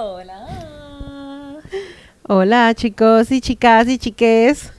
[0.00, 1.58] Hola.
[2.22, 4.72] Hola chicos y chicas y chiques.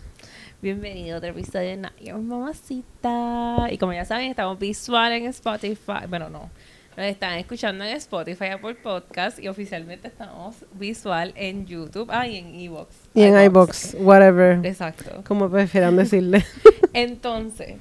[0.61, 3.67] Bienvenido a otro episodio de Naya Mamacita.
[3.69, 6.07] Y como ya saben, estamos visual en Spotify.
[6.07, 6.49] Bueno, no.
[6.95, 12.07] Nos están escuchando en Spotify por podcast y oficialmente estamos visual en YouTube.
[12.09, 12.87] Ah, y en iVoox.
[13.13, 14.65] Y en iBox, whatever.
[14.65, 15.21] Exacto.
[15.27, 16.45] Como prefieran decirle.
[16.93, 17.75] Entonces,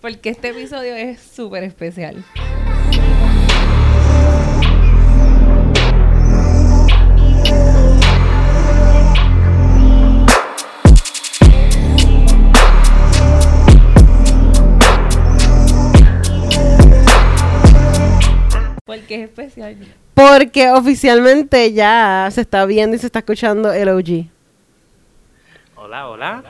[0.00, 2.24] porque este episodio es súper especial.
[19.10, 19.76] Porque es especial.
[20.14, 24.26] Porque oficialmente ya se está viendo y se está escuchando el OG.
[25.74, 26.44] Hola, hola.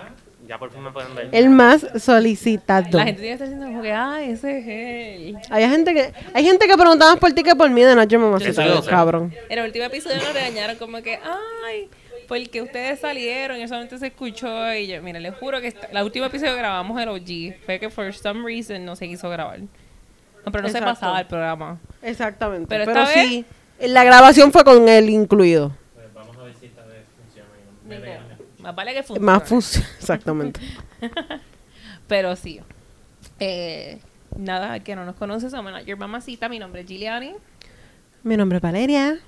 [0.46, 1.30] Ya por fin me pueden ver.
[1.32, 2.98] El más solicitado.
[2.98, 5.38] La gente tiene que estar diciendo como que, ah, ese es él.
[5.48, 8.90] Hay gente que hay gente que preguntaba por ti que por mí de yo sé.
[8.90, 9.32] cabrón.
[9.48, 11.88] En el último episodio nos regañaron como que, ay,
[12.28, 14.74] porque ustedes salieron y solamente se escuchó.
[14.74, 17.88] Y yo, mira, les juro que el último episodio que grabamos el OG fue que
[17.88, 19.60] for some reason no se quiso grabar.
[20.44, 21.78] No, pero no se pasaba el programa.
[22.02, 22.66] Exactamente.
[22.68, 23.44] Pero Pero, esta sí,
[23.80, 25.72] la grabación fue con él incluido.
[25.94, 27.48] Pues vamos a ver si esta vez funciona.
[27.86, 28.62] me.
[28.62, 29.26] Más vale que funcione.
[29.26, 29.88] Más funciona.
[29.98, 30.60] Exactamente.
[32.08, 32.60] Pero sí.
[33.38, 34.00] Eh,
[34.36, 36.48] nada, que no nos conoce, somos Your Mamacita.
[36.48, 37.34] Mi nombre es Giuliani.
[38.22, 39.18] Mi nombre es Valeria.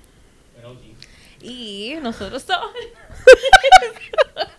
[1.41, 2.71] Y nosotros somos.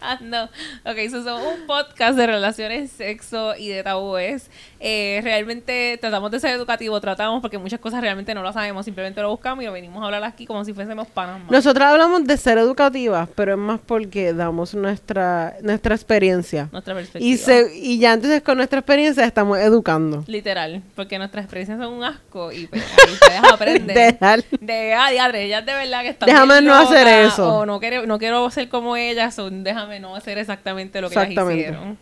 [0.07, 0.45] Ah, no.
[0.85, 4.51] Ok, so somos un podcast de relaciones, sexo y de tabúes.
[4.87, 9.23] Eh, realmente tratamos de ser educativos, tratamos porque muchas cosas realmente no lo sabemos, simplemente
[9.23, 11.51] lo buscamos y lo venimos a hablar aquí como si fuésemos panas más.
[11.51, 16.69] Nosotras hablamos de ser educativas, pero es más porque damos nuestra nuestra experiencia.
[16.71, 17.25] Nuestra perspectiva.
[17.25, 20.23] Y, se, y ya entonces con nuestra experiencia estamos educando.
[20.27, 23.97] Literal, porque nuestras experiencias son un asco y pues, ahí ustedes aprenden.
[23.97, 24.45] Literal.
[24.61, 27.61] De, ah, diadre, ellas de verdad que están Déjame no hacer eso.
[27.61, 31.19] O no quiero, no quiero ser como ellas, o déjame no hacer exactamente lo que
[31.19, 31.97] ellas hicieron.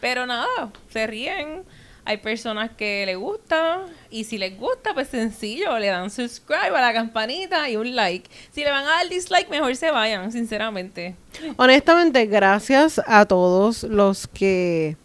[0.00, 1.62] Pero nada, se ríen.
[2.06, 3.84] Hay personas que les gusta.
[4.10, 8.30] Y si les gusta, pues sencillo, le dan subscribe a la campanita y un like.
[8.52, 11.16] Si le van a dar dislike, mejor se vayan, sinceramente.
[11.56, 14.96] Honestamente, gracias a todos los que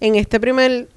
[0.00, 0.88] en este primer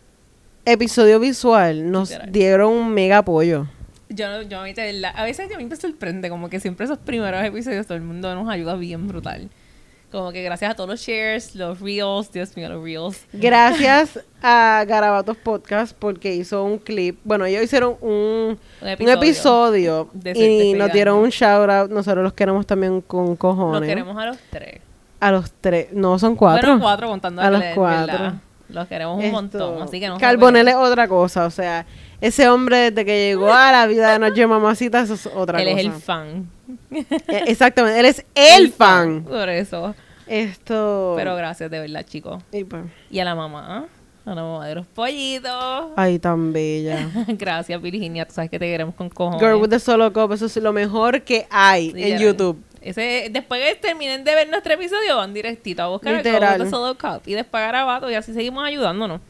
[0.66, 2.32] episodio visual nos Literal.
[2.32, 3.68] dieron un mega apoyo.
[4.10, 6.98] Yo, yo a, mí verdad- a veces a mí me sorprende, como que siempre esos
[7.00, 9.50] primeros episodios todo el mundo nos ayuda bien brutal.
[10.16, 13.26] Como que gracias a todos los shares, los reels, Dios mío, los reels.
[13.34, 17.20] Gracias a Garabatos Podcast porque hizo un clip.
[17.26, 20.08] Bueno, ellos hicieron un, Un un episodio.
[20.14, 21.92] De- y nos dieron un shout out.
[21.92, 23.90] Nosotros los queremos también con Los cojones.
[23.90, 24.80] queremos a los tres.
[25.20, 25.88] A los tres.
[25.92, 26.70] No, son cuatro.
[26.70, 28.14] Bueno, cuatro contando A los cuatro.
[28.18, 28.34] ¿verdad?
[28.70, 31.86] Los queremos un Esto- montón, así que no Carbonell es otra cosa, o sea,
[32.20, 35.68] ese hombre desde que llegó a la vida de Noche Mamacita, eso es otra Él
[35.70, 35.80] cosa.
[35.82, 36.50] es el fan.
[36.92, 39.24] Eh, Exactamente, él es el fan.
[39.24, 39.94] Por eso.
[40.28, 41.14] Esto.
[41.18, 42.44] Pero gracias, de verdad, chicos.
[42.52, 43.86] y pues, Y a la mamá.
[44.26, 45.92] A la mamá de los pollitos.
[45.96, 47.08] ay, tan bella.
[47.28, 48.26] gracias, Virginia.
[48.26, 49.40] Tú sabes que te queremos con cojones.
[49.40, 52.20] Girl with the Solo Cup, eso es lo mejor que hay en.
[52.20, 52.60] YouTube.
[52.82, 56.42] Ese, después que terminen de ver nuestro episodio, van directito a buscar Literal.
[56.42, 59.22] el Go with the Solo Cup y después Garabato y así seguimos ayudándonos.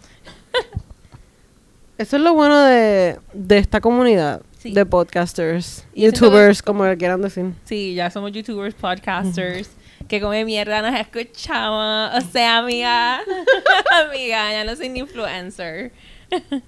[1.98, 4.74] Eso es lo bueno de, de esta comunidad Sí.
[4.74, 7.52] de podcasters, Y youtubers, como quieran decir.
[7.66, 9.70] Sí, ya somos youtubers, podcasters,
[10.08, 12.16] que come mierda nos escuchamos.
[12.16, 13.20] O sea, amiga,
[14.10, 15.92] amiga, ya no soy ni influencer.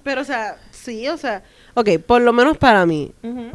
[0.02, 1.42] Pero, o sea, sí, o sea,
[1.74, 3.50] ok, por lo menos para mí, Ujú.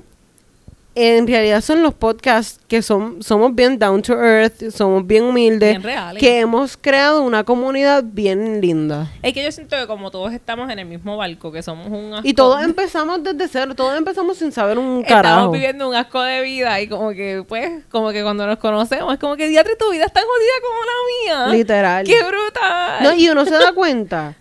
[0.96, 5.72] En realidad son los podcasts que son, somos bien down to earth, somos bien humildes,
[5.72, 6.20] Bien reales.
[6.22, 9.12] que hemos creado una comunidad bien linda.
[9.24, 12.14] Es que yo siento que como todos estamos en el mismo barco, que somos un
[12.14, 15.52] asco, Y todos empezamos desde cero, todos empezamos sin saber un estamos carajo.
[15.52, 19.20] viviendo un asco de vida y como que, pues, como que cuando nos conocemos, es
[19.20, 21.58] como que, diatre, tu vida es tan jodida como la mía.
[21.58, 22.06] Literal.
[22.06, 23.02] ¡Qué brutal!
[23.04, 24.36] No, y uno se da cuenta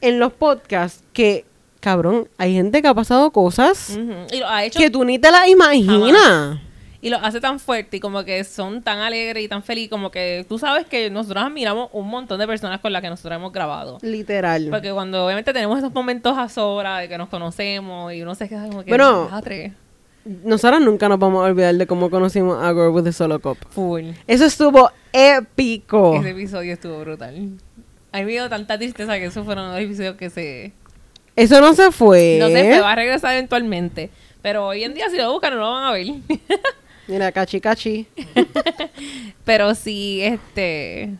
[0.00, 1.44] en los podcasts que,
[1.86, 4.12] cabrón, hay gente que ha pasado cosas Ujú.
[4.32, 6.58] Y lo ha hecho que tú ni te las imaginas.
[7.00, 10.10] y lo hace tan fuerte y como que son tan alegres y tan felices como
[10.10, 13.52] que tú sabes que nosotros admiramos un montón de personas con las que nosotros hemos
[13.52, 13.98] grabado.
[14.02, 14.66] Literal.
[14.70, 18.48] Porque cuando obviamente tenemos esos momentos a sobra de que nos conocemos y uno se
[18.48, 19.28] queda como que Bueno.
[20.44, 23.58] Nosotros nunca nos vamos a olvidar de cómo conocimos a Girl with the Solo Cup.
[23.70, 24.06] full.
[24.26, 26.16] Eso estuvo épico.
[26.16, 27.50] Ese episodio estuvo brutal.
[28.10, 30.72] A mí me dio tanta tristeza que esos fueron los episodios que se
[31.36, 32.38] Eso no se fue.
[32.40, 34.10] no sé, me va a regresar eventualmente.
[34.42, 36.06] Pero hoy en día si lo buscan no lo van a ver.
[37.08, 38.06] Mira, cachi cachi.
[39.44, 41.10] Pero sí, este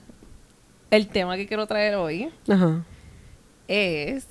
[0.90, 2.82] el tema que quiero traer hoy Ajá.
[3.68, 4.26] es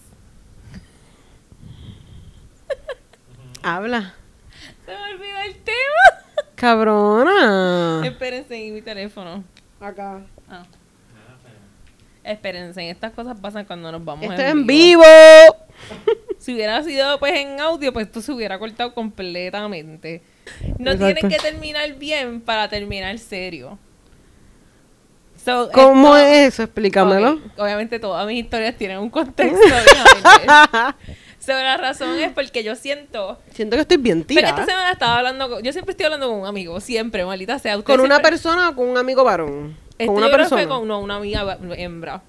[3.62, 4.16] Habla.
[4.86, 6.46] se me olvidó el tema.
[6.56, 8.02] Cabrona.
[8.06, 9.44] Espérense en mi teléfono.
[9.80, 10.22] Acá.
[10.50, 10.64] Ah.
[12.24, 15.04] Espérense, estas cosas pasan cuando nos vamos Esto es en vivo.
[16.40, 20.22] Si hubiera sido pues en audio, pues esto se hubiera cortado completamente.
[20.78, 21.06] No Exacto.
[21.16, 23.80] tienen que terminar bien para terminar serio.
[25.44, 26.64] So, ¿Cómo esto- es eso?
[26.64, 27.40] Explícamelo.
[27.58, 29.58] Obviamente todas mis historias tienen un contexto.
[31.40, 33.40] So, la razón es porque yo siento...
[33.52, 35.48] Siento que estoy bien Pero esta semana estaba hablando...
[35.48, 36.80] con- yo siempre estoy hablando con un amigo.
[36.80, 37.80] Siempre, maldita sea.
[37.84, 39.78] ¿Con una persona o con un amigo varón?
[39.92, 40.62] Este, Con una yo persona.
[40.64, 42.24] fue con no, una amiga hembra.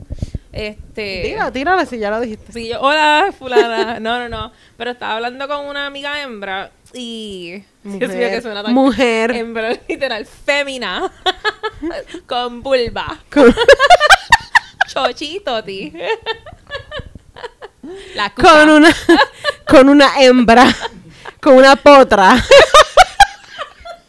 [0.57, 1.21] Este...
[1.23, 2.51] Tira, tírala si ya lo dijiste.
[2.51, 4.01] Sí, yo, hola, fulana.
[4.07, 4.53] No, no, no.
[4.79, 7.63] Pero estaba hablando con una amiga hembra y...
[7.83, 8.73] Dios mío, que suena tan...
[8.73, 9.33] Mujer.
[9.33, 11.13] Hembra, literal, fémina.
[12.27, 13.19] con vulva.
[13.31, 13.55] Con,
[14.87, 15.93] Chochito, ti.
[18.15, 18.51] La cuca.
[18.51, 18.95] con una
[19.69, 20.75] con una hembra.
[21.39, 22.35] Con una potra.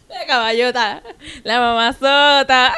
[0.07, 1.01] La caballota.
[1.43, 2.73] La mamazota.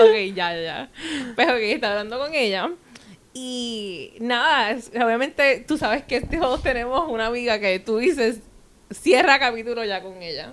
[0.00, 0.88] ok, ya, ya, ya.
[1.34, 2.68] Pues ok, estaba hablando con ella.
[3.42, 8.40] Y nada, obviamente tú sabes que todos tenemos una amiga que tú dices,
[8.90, 10.52] cierra capítulo ya con ella.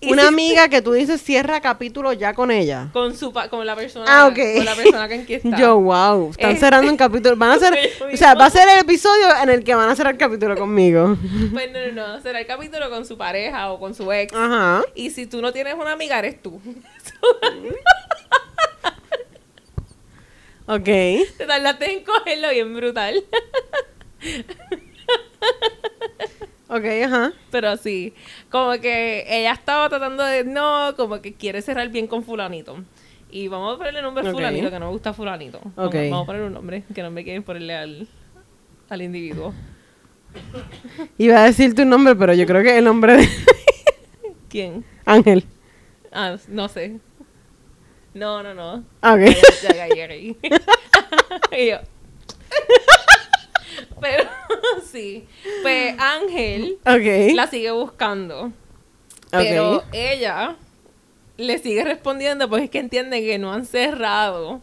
[0.00, 2.90] Y Una si- amiga que tú dices cierra capítulo ya con ella.
[2.92, 4.38] Con, su, pa- con la persona Ah, ok.
[4.56, 5.56] con la persona con quien está.
[5.58, 6.30] Yo, wow.
[6.30, 6.56] Están Eh.
[6.58, 7.34] cerrando un capítulo.
[7.36, 7.76] Van a hacer.
[8.12, 10.54] O sea, va a ser el episodio en el que van a cerrar el capítulo
[10.54, 11.16] conmigo.
[11.50, 12.20] Pues no, no, no.
[12.20, 14.34] Será el capítulo con su pareja o con su ex.
[14.34, 14.82] Ajá.
[14.94, 16.60] Y si tú no tienes una amiga, eres tú.
[20.68, 20.84] Ok.
[20.84, 23.24] Te tardaste en cogerlo bien brutal.
[26.68, 27.32] Ok, ajá.
[27.50, 28.12] Pero sí,
[28.50, 32.84] como que ella estaba tratando de, no, como que quiere cerrar bien con fulanito.
[33.30, 35.60] Y vamos a ponerle nombre a fulanito, que no me gusta fulanito.
[35.76, 35.94] Vamos, Ok.
[36.10, 38.08] vamos a poner un nombre, que no me quieren ponerle al,
[38.90, 39.54] al individuo.
[41.16, 43.28] Iba a decir tu nombre, pero yo creo que el nombre de
[44.50, 44.84] ¿Quién?
[45.06, 45.44] Ángel.
[46.12, 46.98] Ah, no sé.
[48.18, 48.76] No, no, no.
[49.02, 49.20] Ok.
[49.62, 50.14] Ya, ya, ya, ya.
[51.56, 51.78] Y yo.
[54.00, 54.24] Pero
[54.90, 55.26] sí,
[55.62, 57.34] pues Ángel Ok.
[57.34, 58.52] la sigue buscando.
[59.30, 59.84] Pero Ok.
[59.92, 60.56] ella
[61.36, 64.60] le sigue respondiendo porque es que entiende que no han cerrado.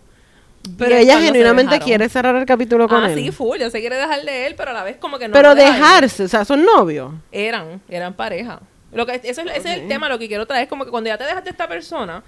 [0.77, 3.19] Pero ella genuinamente quiere cerrar el capítulo con ah, él.
[3.19, 3.59] sí, full.
[3.69, 5.33] Se quiere dejar de él, pero a la vez como que no.
[5.33, 7.13] pero dejarse, o sea, son novios.
[7.31, 8.59] Eran, eran pareja.
[8.91, 9.87] Lo que, eso es, ese es el Ok.
[9.89, 12.23] tema, lo que quiero traer es como que cuando ya te dejas de esta persona,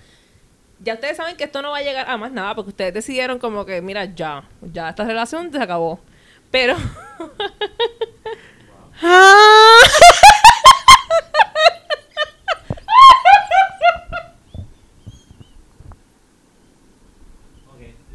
[0.80, 3.40] ya ustedes saben que esto no va a llegar a más nada, porque ustedes decidieron
[3.40, 6.00] como que, mira, ya, ya esta relación se acabó.
[6.52, 6.76] Pero,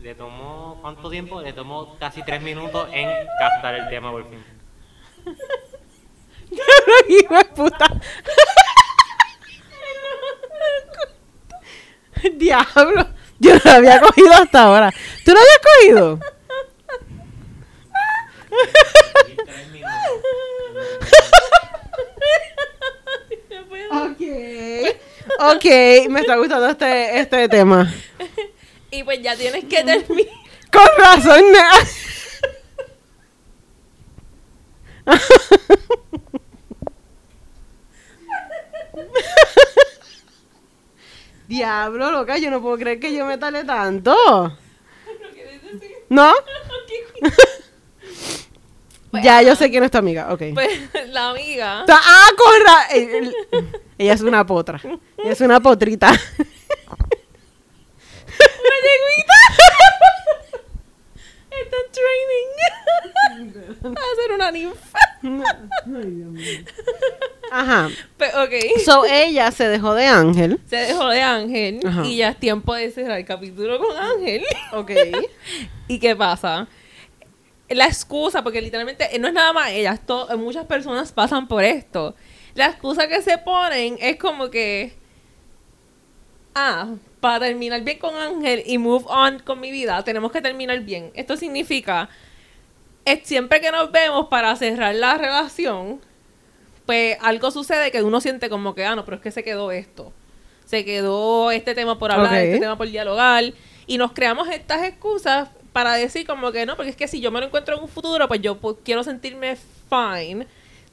[0.03, 1.41] Le tomó, ¿cuánto tiempo?
[1.41, 3.09] Le tomó casi tres minutos en
[3.39, 4.45] captar el tema por fin.
[7.55, 7.87] Puta.
[12.35, 13.07] Diablo.
[13.39, 14.93] Yo no lo había cogido hasta ahora.
[15.25, 16.21] ¿Tú lo habías cogido?
[23.91, 24.21] Ok.
[25.39, 25.65] Ok,
[26.09, 27.93] me está gustando este, este tema.
[28.91, 30.33] y pues ya tienes que terminar.
[30.71, 31.45] Con razón.
[41.53, 44.17] Diablo, loca, yo no puedo creer que yo me tale tanto.
[46.09, 46.33] ¿No?
[49.23, 50.43] ya, yo sé quién es tu amiga, ok.
[50.55, 50.71] Pues
[51.09, 51.85] la amiga.
[51.87, 54.81] Ah, con ra- el- el- Ella es una potra.
[55.19, 56.09] Ella es una potrita.
[58.63, 59.39] ¡Una yeguita!
[61.61, 62.49] Está training.
[63.95, 64.99] Va a ser una ninfa.
[67.51, 67.91] Ajá.
[68.17, 68.81] Pues, ok.
[68.85, 70.61] So, ella se dejó de Ángel.
[70.69, 72.05] Se dejó de Ángel Ajá.
[72.07, 74.43] y ya es tiempo de cerrar el capítulo con Ángel.
[74.73, 74.91] Ok.
[75.89, 76.67] ¿Y qué pasa?
[77.69, 81.49] La excusa, porque literalmente eh, no es nada más ella, es to- muchas personas pasan
[81.49, 82.15] por esto.
[82.55, 84.95] La excusa que se ponen es como que,
[86.55, 86.89] ah,
[87.21, 91.11] para terminar bien con Ángel y move on con mi vida, tenemos que terminar bien.
[91.15, 92.11] Esto significa,
[93.25, 96.01] siempre que nos vemos para cerrar la relación,
[96.87, 99.71] pues algo sucede que uno siente como que, ah, no, pero es que se quedó
[99.73, 100.13] esto.
[100.65, 103.45] Se quedó este tema por hablar, este tema por dialogar.
[103.87, 107.31] Y nos creamos estas excusas para decir como que no, porque es que si yo
[107.31, 110.47] me lo encuentro en un futuro, pues yo pues, quiero sentirme fine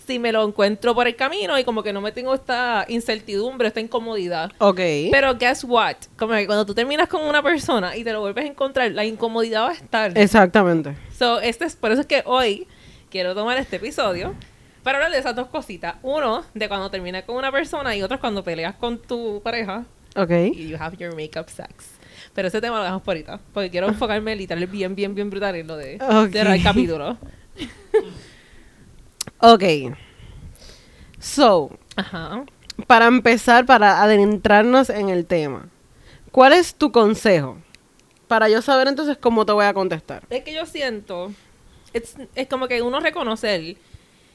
[0.10, 3.68] si me lo encuentro por el camino y como que no me tengo esta incertidumbre,
[3.68, 4.52] esta incomodidad.
[4.58, 4.80] Ok.
[5.12, 5.98] Pero guess what?
[6.18, 9.06] Como que cuando tú terminas con una persona y te lo vuelves a encontrar, la
[9.06, 10.18] incomodidad va a estar.
[10.18, 10.96] Exactamente.
[11.16, 12.66] So, este es, por eso es que hoy
[13.12, 14.34] quiero tomar este episodio
[14.82, 15.98] Para hablar de esas dos cositas.
[16.02, 19.86] Uno, de cuando terminas con una persona y otro es cuando peleas con tu pareja
[20.16, 20.32] Ok.
[20.32, 21.92] y you have your makeup sex.
[22.34, 23.40] Pero ese tema lo dejamos por ahorita.
[23.54, 26.00] Porque quiero enfocarme literal bien, bien, bien brutal en lo de
[26.32, 27.16] cerrar el capítulo.
[29.40, 29.64] Ok.
[31.20, 32.44] So, Ajá.
[32.88, 35.68] para empezar, para adentrarnos en el tema,
[36.32, 37.58] ¿cuál es tu consejo?
[38.28, 40.24] Para yo saber entonces cómo te voy a contestar.
[40.30, 41.32] Es que yo siento,
[41.94, 43.76] es, es como que uno reconocer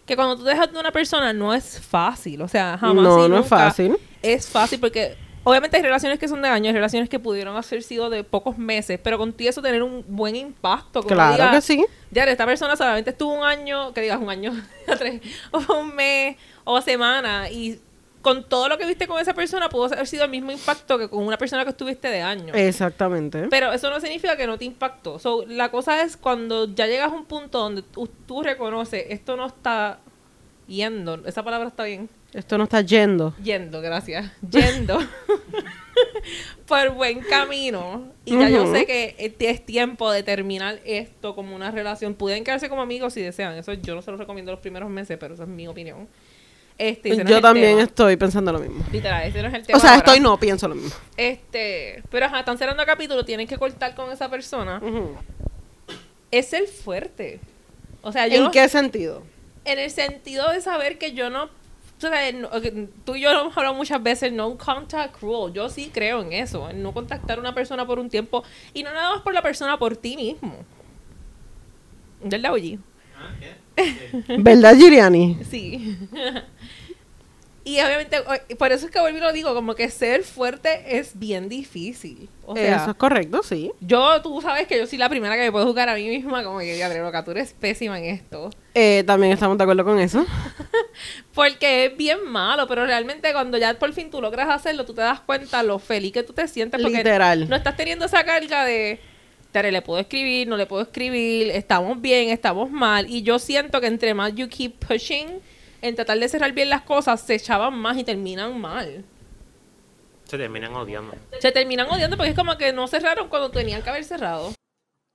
[0.04, 3.28] que cuando tú dejas de una persona no es fácil, o sea, jamás No, y
[3.28, 3.96] no es nunca fácil.
[4.20, 7.82] Es fácil porque obviamente hay relaciones que son de años, hay relaciones que pudieron haber
[7.82, 11.00] sido de pocos meses, pero contigo eso tener un buen impacto.
[11.00, 11.84] uno Claro que sí.
[12.10, 14.52] Ya, esta persona solamente estuvo un año, que digas un año,
[14.98, 15.20] tres,
[15.52, 17.80] o un mes, o semana, y
[18.24, 21.10] con todo lo que viste con esa persona pudo haber sido el mismo impacto que
[21.10, 22.56] con una persona que estuviste de años.
[22.56, 23.48] Exactamente.
[23.50, 25.18] Pero eso no significa que no te impactó.
[25.18, 29.36] So, la cosa es cuando ya llegas a un punto donde tú, tú reconoces esto
[29.36, 29.98] no está
[30.66, 33.32] yendo, esa palabra está bien, Esto no está yendo.
[33.42, 34.98] yendo, gracias, yendo
[36.66, 38.08] por buen camino.
[38.24, 42.14] Y ya yo sé que es- es tiempo de terminar esto como una relación.
[42.14, 43.54] Pueden quedarse como amigos si desean.
[43.56, 46.08] Eso yo no se los recomiendo los primeros meses, pero esa es mi opinión.
[46.76, 47.82] Este, ese no es Yo el también tema.
[47.82, 48.84] estoy pensando lo mismo.
[48.90, 49.76] Literal, ese no es el tema.
[49.76, 49.98] O sea, ahora.
[50.04, 50.90] estoy no, pienso lo mismo.
[51.16, 54.80] Este, pero ajá, están cerrando capítulo, tienen que cortar con esa persona.
[56.32, 57.38] Es el fuerte.
[58.02, 59.22] O sea, yo ¿En no- qué sentido?
[59.66, 61.48] en el sentido de saber que yo no,
[63.04, 65.52] tú y yo lo hemos hablado muchas veces, no contact rule.
[65.52, 68.82] Yo sí creo en eso, en no contactar a una persona por un tiempo y
[68.82, 70.56] no nada más por la persona, por ti mismo.
[72.22, 72.78] ¿Verdad, Oye?
[74.38, 75.38] ¿Verdad, Giriani?
[75.48, 75.98] Sí.
[77.64, 78.18] y obviamente,
[78.58, 82.28] por eso es que vuelvo y lo digo, como que ser fuerte es bien difícil.
[82.44, 83.72] O sea, Eso es correcto, sí.
[83.80, 86.44] yo, tú sabes que yo soy la primera que me puedo jugar a mí misma,
[86.44, 88.50] como que, diadre, loca, tú eres pésima en esto.
[88.74, 90.26] Eh, también estamos de acuerdo con eso.
[91.34, 95.00] Porque es bien malo, pero realmente cuando ya por fin tú logras hacerlo, tú te
[95.00, 96.82] das cuenta lo feliz que tú te sientes.
[96.82, 97.48] Porque Literal.
[97.48, 99.00] no estás teniendo esa carga de,
[99.54, 103.08] Tere, le puedo escribir, no le puedo escribir, estamos bien, estamos mal.
[103.08, 105.40] Y yo siento que entre más you keep pushing,
[105.84, 109.04] en tratar de cerrar bien las cosas, se echaban más y terminan mal.
[110.24, 111.14] Se terminan odiando.
[111.38, 114.54] Se terminan odiando porque es como que no cerraron cuando tenían que haber cerrado.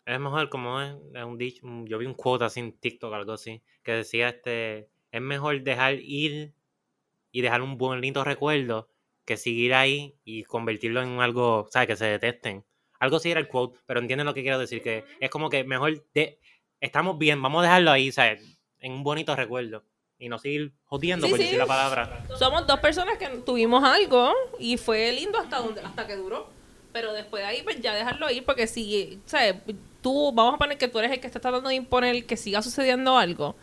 [0.06, 3.34] Es mejor, como es, es un dicho, yo vi un quote así en TikTok, algo
[3.34, 6.54] así, que decía este, es mejor dejar ir
[7.32, 8.90] y dejar un buen lindo recuerdo
[9.26, 11.88] que seguir ahí y convertirlo en algo, ¿sabes?
[11.88, 12.64] Que se detesten.
[13.00, 15.64] Algo así era el quote, pero entienden lo que quiero decir, que es como que
[15.64, 16.38] mejor, de,
[16.80, 18.60] estamos bien, vamos a dejarlo ahí, ¿sabes?
[18.80, 19.84] En un bonito recuerdo
[20.20, 21.44] y no seguir jodiendo, Sí, por sí.
[21.46, 22.26] decir la palabra.
[22.38, 26.48] Somos dos personas que tuvimos algo y fue lindo hasta donde hasta que duró.
[26.92, 29.56] Pero después de ahí, pues ya dejarlo ir, porque si, ¿sabes?
[30.02, 32.62] Tú, vamos a poner que tú eres el que está tratando de imponer que siga
[32.62, 33.56] sucediendo algo,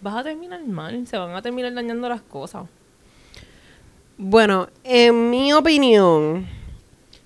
[0.00, 2.66] vas a terminar mal, se van a terminar dañando las cosas.
[4.18, 6.46] Bueno, en mi opinión,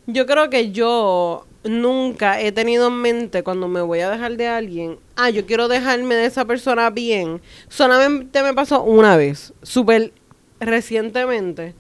[0.07, 4.49] yo creo que yo nunca he tenido en mente cuando me voy a dejar de
[4.49, 7.41] alguien, ah, yo quiero dejarme de esa persona bien.
[7.69, 10.13] Solamente me pasó una vez, súper
[10.61, 11.75] recientemente,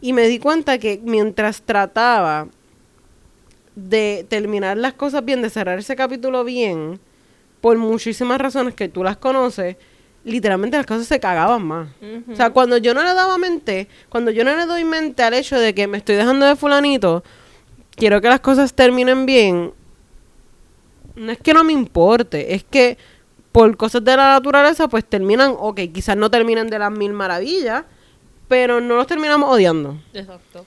[0.00, 2.48] y me di cuenta que mientras trataba
[3.74, 7.00] de terminar las cosas bien, de cerrar ese capítulo bien,
[7.60, 9.76] por muchísimas razones que tú las conoces,
[10.24, 11.88] literalmente las cosas se cagaban más.
[12.30, 15.34] O sea, cuando yo no le daba mente, cuando yo no le doy mente al
[15.34, 17.24] hecho de que me estoy dejando de fulanito,
[17.98, 19.72] quiero que las cosas terminen bien,
[21.16, 22.96] no es que no me importe, es que
[23.52, 27.84] por cosas de la naturaleza, pues terminan, ok, quizás no terminen de las mil maravillas,
[28.46, 30.00] pero no los terminamos odiando.
[30.14, 30.64] Exacto.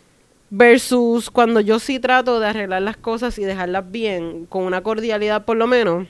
[0.50, 5.46] Versus cuando yo sí trato de arreglar las cosas y dejarlas bien, con una cordialidad
[5.46, 6.08] por lo menos,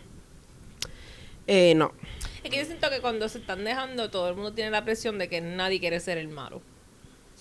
[1.46, 1.92] eh, no.
[2.44, 5.20] Es que yo siento que cuando se están dejando, todo el mundo tiene la presión
[5.20, 6.62] de que nadie quiere ser el malo.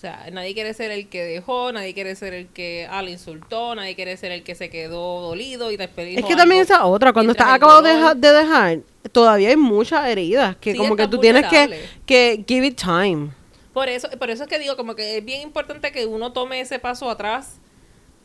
[0.01, 3.11] O sea, nadie quiere ser el que dejó, nadie quiere ser el que ah, le
[3.11, 6.87] insultó, nadie quiere ser el que se quedó dolido y después Es que también esa
[6.87, 8.79] otra, cuando estás acabado de, dejar,
[9.11, 13.29] todavía hay muchas heridas que Sí, como que tú tienes que, que give it time.
[13.73, 16.61] Por eso, por eso es que digo, como que es bien importante que uno tome
[16.61, 17.59] ese paso atrás,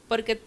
[0.08, 0.40] porque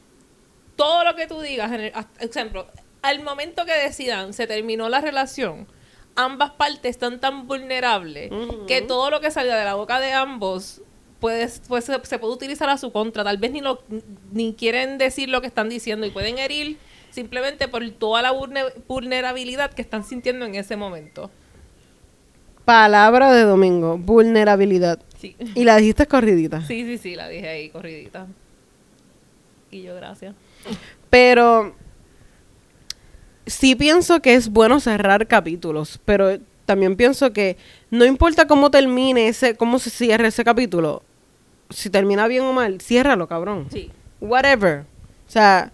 [0.75, 2.65] todo lo que tú digas, en el, ejemplo,
[3.03, 5.67] al momento que decidan se terminó la relación,
[6.15, 8.31] ambas partes están tan vulnerables
[8.67, 10.81] que todo lo que salga de la boca de ambos
[11.19, 13.23] puede, pues, se, se puede utilizar a su contra.
[13.23, 13.81] Tal vez ni lo
[14.31, 16.77] ni quieren decir lo que están diciendo y pueden herir
[17.11, 21.31] simplemente por toda la vulne- vulnerabilidad que están sintiendo en ese momento.
[22.65, 24.99] Palabra de domingo, vulnerabilidad.
[25.19, 25.35] Sí.
[25.55, 26.61] Y la dijiste corridita.
[26.61, 28.27] Sí, sí, sí, la dije ahí, corridita.
[29.71, 30.35] Y yo, gracias.
[31.09, 31.73] Pero
[33.47, 37.57] sí pienso que es bueno cerrar capítulos, pero también pienso que
[37.89, 41.01] no importa cómo termine ese, cómo se cierre ese capítulo,
[41.69, 43.67] si termina bien o mal, ciérralo, cabrón.
[43.71, 43.91] Sí.
[44.19, 44.85] Whatever.
[45.27, 45.71] O sea,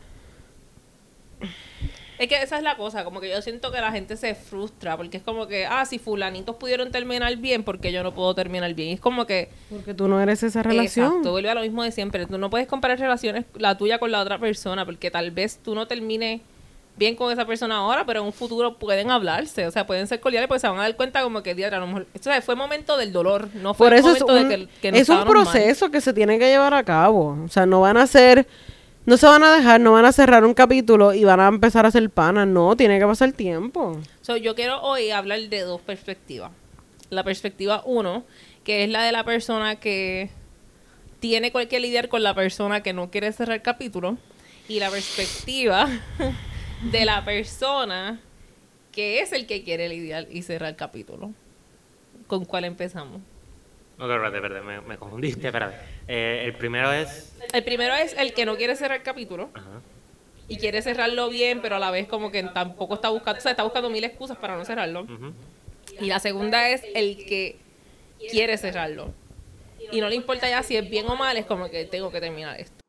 [2.18, 4.96] Es que esa es la cosa, como que yo siento que la gente se frustra,
[4.96, 8.74] porque es como que, ah, si fulanitos pudieron terminar bien, porque yo no puedo terminar
[8.74, 8.90] bien?
[8.90, 11.08] Y es como que, porque tú no eres esa relación.
[11.08, 12.26] exacto, vuelve a lo mismo de siempre.
[12.26, 15.76] Tú no puedes comparar relaciones, la tuya con la otra persona, porque tal vez tú
[15.76, 16.42] no termines
[16.98, 20.20] bien con esa persona ahora, pero en un futuro pueden hablarse, o sea, pueden ser
[20.20, 22.42] cordiales, porque se van a dar cuenta como que, diatra, a lo mejor, o sea,
[22.42, 24.98] fue momento del dolor, no fue Por eso es momento un, de que, que no
[24.98, 27.38] es un proceso que se tiene que llevar a cabo.
[27.44, 28.48] O sea, no van a ser,
[29.06, 31.86] no se van a dejar, no van a cerrar un capítulo y van a empezar
[31.86, 32.48] a hacer panas.
[32.48, 34.00] No, tiene que pasar tiempo.
[34.22, 36.52] So, yo quiero hoy hablar de dos perspectivas.
[37.10, 38.24] La perspectiva uno,
[38.64, 40.30] que es la de la persona que
[41.20, 44.18] tiene que lidiar con la persona que no quiere cerrar el capítulo.
[44.68, 45.88] Y la perspectiva
[46.82, 48.20] de la persona
[48.92, 51.32] que es el que quiere lidiar y cerrar el capítulo.
[52.28, 53.22] ¿Con cuál empezamos?
[53.98, 55.76] Ok, espérate, espérate, me, me confundiste, espérate.
[56.08, 57.34] Eh, el primero es...
[57.54, 59.82] El primero es el que no quiere cerrar el capítulo Ajá.
[60.48, 63.52] y quiere cerrarlo bien, pero a la vez como que tampoco está buscando, o sea,
[63.52, 65.04] está buscando mil excusas para no cerrarlo.
[65.04, 65.34] ujú.
[66.00, 67.58] Y la segunda es el que
[68.32, 69.14] quiere cerrarlo.
[69.92, 72.20] Y no le importa ya si es bien o mal, es como que tengo que
[72.20, 72.85] terminar esto.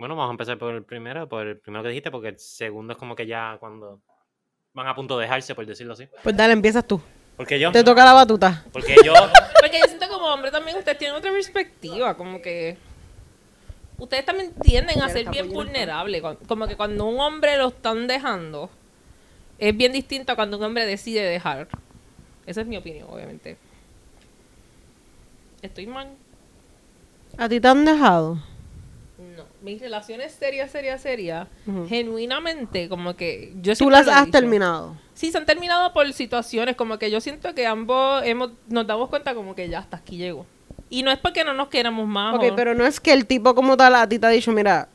[0.00, 2.94] Bueno, vamos a empezar por el primero, por el primero que dijiste, porque el segundo
[2.94, 4.00] es como que ya cuando
[4.72, 6.08] van a punto de dejarse, por decirlo así.
[6.22, 6.98] Pues dale, empiezas tú.
[7.36, 7.70] Porque yo...
[7.70, 8.64] Te toca la batuta.
[8.72, 9.12] Porque yo...
[9.60, 12.78] Porque yo siento como hombre también ustedes tienen otra perspectiva, como que
[13.98, 16.22] ustedes también tienden a ser bien vulnerables.
[16.48, 18.70] Como que cuando un hombre lo están dejando,
[19.58, 21.68] es bien distinto a cuando un hombre decide dejar.
[22.46, 23.58] Esa es mi opinión, obviamente.
[25.60, 26.08] Estoy mal.
[27.36, 28.38] ¿A ti te han dejado?
[29.36, 31.46] No, mis relaciones serias, serias, serias,
[31.88, 34.38] genuinamente, como que yo Tú las has dicho.
[34.38, 34.96] terminado.
[35.14, 39.10] Sí, se han terminado por situaciones, como que yo siento que ambos hemos, nos damos
[39.10, 40.46] cuenta como que ya hasta aquí llego.
[40.88, 42.34] Y no es porque no nos queramos más.
[42.34, 44.50] Ok, o- pero no es que el tipo como tal a ti te ha dicho,
[44.52, 44.88] mira,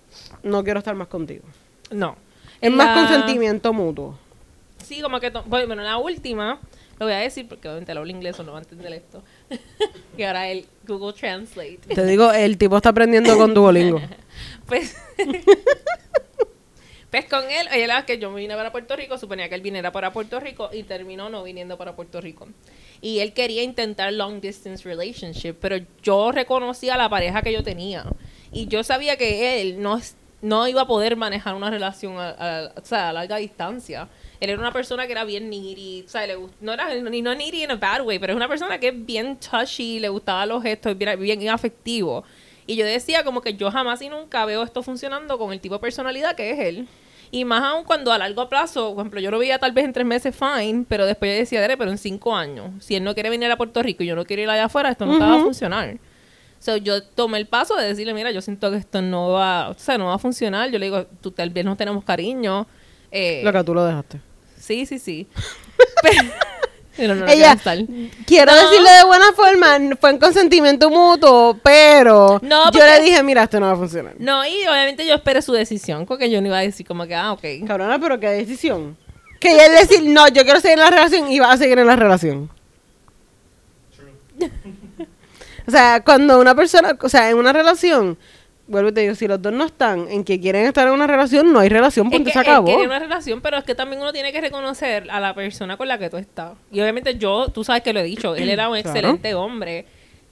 [0.43, 1.43] no quiero estar más contigo.
[1.91, 2.15] No.
[2.59, 4.17] Es La- más consentimiento mutuo.
[4.83, 5.29] Sí, como que...
[5.45, 6.59] Bueno, la última,
[6.99, 9.23] lo voy a decir porque obviamente lo hablo inglés o no va a entender esto.
[10.17, 11.79] y ahora el Google Translate.
[11.93, 14.01] Te digo, el tipo está aprendiendo con Duolingo.
[14.65, 14.95] Pues...
[17.11, 19.61] pues con él, ella era que yo me vine para Puerto Rico, suponía que él
[19.61, 22.47] viniera para Puerto Rico y terminó no viniendo para Puerto Rico.
[22.99, 27.63] Y él quería intentar long distance relationship, pero yo reconocía a la pareja que yo
[27.63, 28.05] tenía.
[28.51, 30.01] Y yo sabía que él no,
[30.41, 32.29] no iba a poder manejar una relación a,
[32.71, 34.09] a- a larga distancia.
[34.39, 37.33] Él era una persona que era bien needy, o sea, le no era ni no
[37.35, 40.49] needy in a bad way, pero es una persona que es bien touchy, le gustaban
[40.49, 42.23] los gestos, bien, bien afectivo.
[42.67, 45.75] Y yo decía como que yo jamás y nunca veo esto funcionando con el tipo
[45.75, 46.87] de personalidad que es él.
[47.31, 49.93] Y más aún cuando a largo plazo, por ejemplo, yo lo veía tal vez en
[49.93, 53.13] tres meses fine, pero después yo decía, "Dere, pero en cinco años, si él no
[53.13, 55.35] quiere venir a Puerto Rico y yo no quiero ir allá afuera, esto no va
[55.35, 55.97] a funcionar.
[56.59, 59.73] So, yo tomé el paso de decirle, mira, yo siento que esto no va, o
[59.77, 60.71] sea, no va a funcionar.
[60.71, 62.65] Yo le digo, tú tal vez no tenemos cariño.
[63.11, 64.19] Eh, Lo que tú lo dejaste.
[64.59, 65.27] Sí, sí, sí.
[66.01, 66.23] pero,
[66.97, 67.55] pero no lo Ella,
[68.25, 68.57] quiero No.
[68.57, 73.59] decirle de buena forma, fue en consentimiento mutuo, pero No, yo le dije, mira, esto
[73.59, 74.15] no va a funcionar.
[74.19, 77.15] No, y obviamente yo esperé su decisión, porque yo no iba a decir como que,
[77.15, 77.43] ah, ok.
[77.67, 78.97] Cabrona, pero qué decisión.
[79.39, 81.87] Que ella decir, no, yo quiero seguir en la relación y va a seguir en
[81.87, 82.49] la relación.
[85.67, 88.19] O sea, cuando una persona, o sea, en una relación,
[88.67, 91.07] vuelvo y te digo, si los dos no están en que quieren estar en una
[91.07, 92.67] relación, no hay relación, Es punto, que se acabó.
[92.67, 95.87] quería una relación, pero es que también uno tiene que reconocer a la persona con
[95.87, 96.53] la que tú estás.
[96.71, 98.89] Y obviamente yo, tú sabes que lo he dicho, él era un Claro.
[98.89, 99.85] excelente hombre.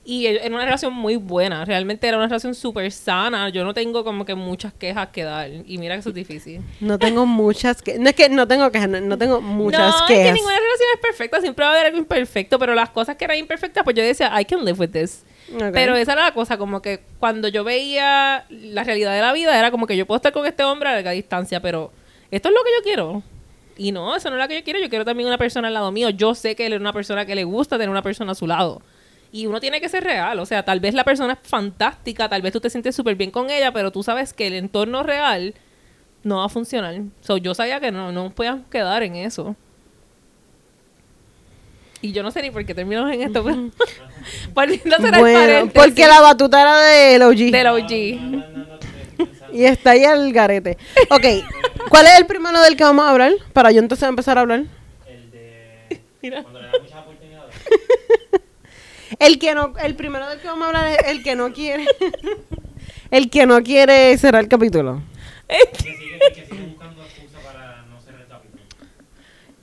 [0.05, 3.47] Y él- era una relación muy buena, realmente era una relación súper sana.
[3.49, 5.49] Yo no tengo como que muchas quejas que dar.
[5.65, 6.59] Y mira que eso es difícil.
[6.81, 9.87] No tengo muchas que, no es que no tengo que, no, no tengo muchas no,
[9.87, 10.25] es quejas.
[10.25, 13.23] que ninguna relación es perfecta, siempre va a haber algo imperfecto, pero las cosas que
[13.23, 15.23] eran imperfectas, pues yo decía, I can live with this.
[15.73, 19.57] Pero esa era la cosa, como que cuando yo veía la realidad de la vida,
[19.57, 21.91] era como que yo puedo estar con este hombre a larga distancia, pero
[22.31, 23.23] esto es lo que yo quiero.
[23.77, 24.79] Y no, eso no es lo que yo quiero.
[24.79, 26.09] Yo quiero también una persona al lado mío.
[26.09, 28.47] Yo sé que él es una persona que le gusta tener una persona a su
[28.47, 28.81] lado.
[29.31, 30.39] Y uno tiene que ser real.
[30.39, 33.31] O sea, tal vez la persona es fantástica, tal vez tú te sientes súper bien
[33.31, 35.55] con ella, pero tú sabes que el entorno real
[36.23, 37.01] no va a funcionar.
[37.21, 39.55] So, yo sabía que no, no podíamos quedar en eso.
[42.03, 43.71] Y yo no sé ni por qué terminamos en esto, pero
[44.55, 47.49] a hacer el Bueno, porque la batuta era del OG.
[47.49, 47.91] del OG.
[49.53, 50.77] Y está ahí el garete.
[51.09, 51.25] Ok,
[51.87, 53.31] ¿cuál es el primero del que vamos a hablar?
[53.53, 54.65] Para yo entonces empezar a hablar.
[55.07, 56.01] El de...
[56.21, 56.43] Mira.
[56.43, 57.55] Cuando le dan muchas oportunidades.
[59.17, 61.85] El que no, el primero del que vamos a hablar es el que no quiere.
[63.11, 65.01] el que no quiere cerrar el capítulo.
[65.47, 68.61] Que sigue, que sigue buscando excusa para no cerrar el capítulo.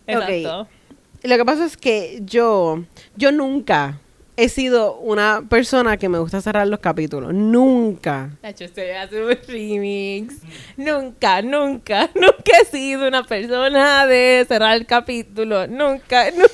[0.06, 0.79] Exacto.
[1.22, 2.84] Lo que pasa es que yo,
[3.16, 3.98] yo nunca
[4.36, 7.34] he sido una persona que me gusta cerrar los capítulos.
[7.34, 8.30] Nunca.
[8.42, 10.36] Nacho, estoy haciendo un remix.
[10.76, 15.66] Nunca, nunca, nunca he sido una persona de cerrar el capítulo.
[15.66, 16.48] Nunca, nunca.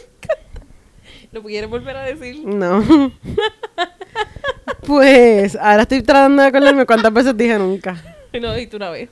[1.30, 2.44] ¿Lo quieres volver a decir?
[2.44, 3.12] No.
[4.86, 8.02] pues, ahora estoy tratando de acordarme cuántas veces dije nunca.
[8.38, 9.08] No, dijiste una vez.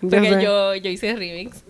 [0.00, 0.42] Yo Porque sé.
[0.42, 1.62] yo, yo hice remix.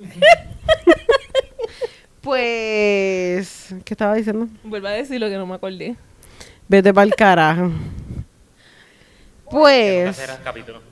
[2.28, 4.48] Pues, ¿qué estaba diciendo?
[4.62, 5.96] Vuelvo a decir lo que no me acordé.
[6.68, 7.70] Vete para el carajo.
[9.50, 10.82] Pues, será el capítulo.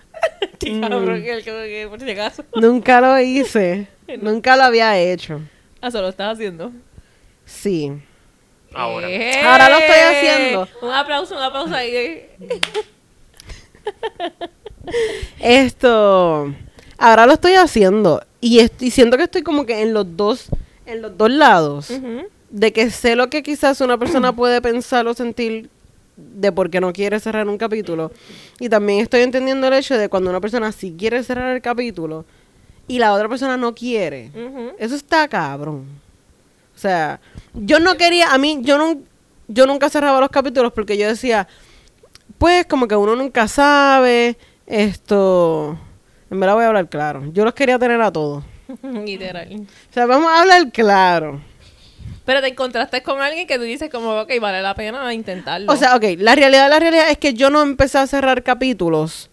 [0.58, 2.42] Qué cabrón, que, que- que por si acaso.
[2.54, 3.86] nunca lo hice.
[4.22, 5.42] Nunca lo había hecho.
[5.82, 6.72] Ah, solo lo estás haciendo.
[7.44, 7.92] Sí.
[8.72, 9.10] Ahora.
[9.10, 9.42] ¡Eh!
[9.44, 10.68] Ahora lo estoy haciendo.
[10.80, 12.26] Un aplauso, un aplauso ahí.
[15.38, 16.54] Esto,
[16.96, 20.46] ahora lo estoy haciendo y, est- y siento que estoy como que en los dos,
[20.88, 21.92] en los dos lados,
[22.50, 25.68] de que sé lo que quizás una persona puede pensar o sentir
[26.16, 28.10] de por qué no quiere cerrar un capítulo
[28.58, 32.24] y también estoy entendiendo el hecho de cuando una persona sí quiere cerrar el capítulo
[32.88, 34.32] y la otra persona no quiere.
[34.78, 35.84] Eso está cabrón.
[36.74, 37.20] O sea,
[37.54, 39.00] yo no quería, a mí, yo, no,
[39.46, 41.46] yo nunca cerraba los capítulos porque yo decía,
[42.38, 45.78] pues como que uno nunca sabe, esto,
[46.30, 48.42] en verdad voy a hablar claro, yo los quería tener a todos.
[48.82, 49.66] Literal.
[49.90, 51.40] O sea, vamos a hablar claro.
[52.24, 55.72] Pero te encontraste con alguien que tú dices como, ok, vale la pena intentarlo.
[55.72, 59.30] O sea, ok, la realidad, la realidad es que yo no empecé a cerrar capítulos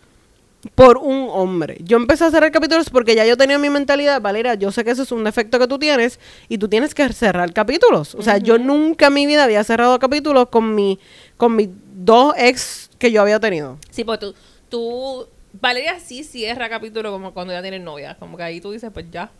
[0.73, 1.77] por un hombre.
[1.81, 4.91] Yo empecé a cerrar capítulos porque ya yo tenía mi mentalidad, Valera, yo sé que
[4.91, 8.15] eso es un defecto que tú tienes y tú tienes que cerrar capítulos.
[8.15, 10.99] O sea, yo nunca en mi vida había cerrado capítulos con mi
[11.37, 13.77] con mis dos ex que yo había tenido.
[13.89, 14.33] sí, pues tú,
[14.69, 15.27] tú,
[15.61, 18.15] Valeria sí cierra capítulo como cuando ya tienes novia.
[18.19, 19.31] Como que ahí tú dices, pues ya.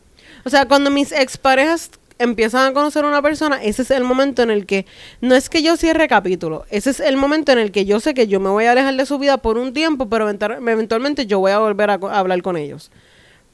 [0.44, 4.42] O sea, cuando mis exparejas empiezan a conocer a una persona, ese es el momento
[4.42, 4.86] en el que
[5.22, 8.14] no es que yo cierre capítulo, ese es el momento en el que yo sé
[8.14, 11.26] que yo me voy a alejar de su vida por un tiempo, pero eventual- eventualmente
[11.26, 12.90] yo voy a volver a hablar con ellos.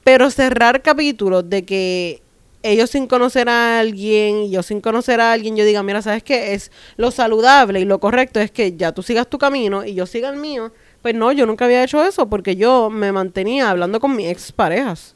[0.04, 2.21] Pero cerrar capítulos de que
[2.63, 6.21] ellos sin conocer a alguien y yo sin conocer a alguien, yo diga, mira, ¿sabes
[6.21, 6.54] qué?
[6.54, 10.06] Es lo saludable y lo correcto es que ya tú sigas tu camino y yo
[10.06, 10.71] siga el mío.
[11.01, 15.15] Pues no, yo nunca había hecho eso porque yo me mantenía hablando con mis exparejas.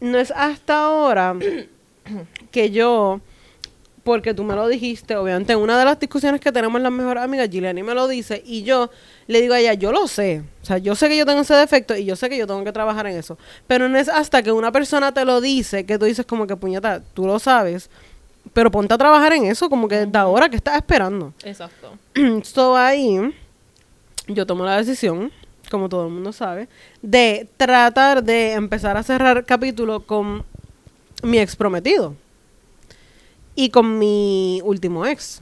[0.00, 1.36] No es hasta ahora
[2.50, 3.20] que yo,
[4.02, 7.22] porque tú me lo dijiste, obviamente en una de las discusiones que tenemos las mejores
[7.22, 8.90] amigas, Giuliani me lo dice, y yo
[9.28, 11.54] le digo a ella, yo lo sé, o sea, yo sé que yo tengo ese
[11.54, 14.42] defecto y yo sé que yo tengo que trabajar en eso, pero no es hasta
[14.42, 17.88] que una persona te lo dice que tú dices como que puñeta, tú lo sabes,
[18.52, 21.32] pero ponte a trabajar en eso, como que desde ahora que estás esperando.
[21.44, 21.96] Exacto.
[22.76, 23.32] ahí
[24.28, 25.32] yo tomo la decisión,
[25.70, 26.68] como todo el mundo sabe,
[27.00, 30.44] de tratar de empezar a cerrar capítulo con
[31.22, 32.14] mi ex prometido
[33.54, 35.40] y con mi último ex.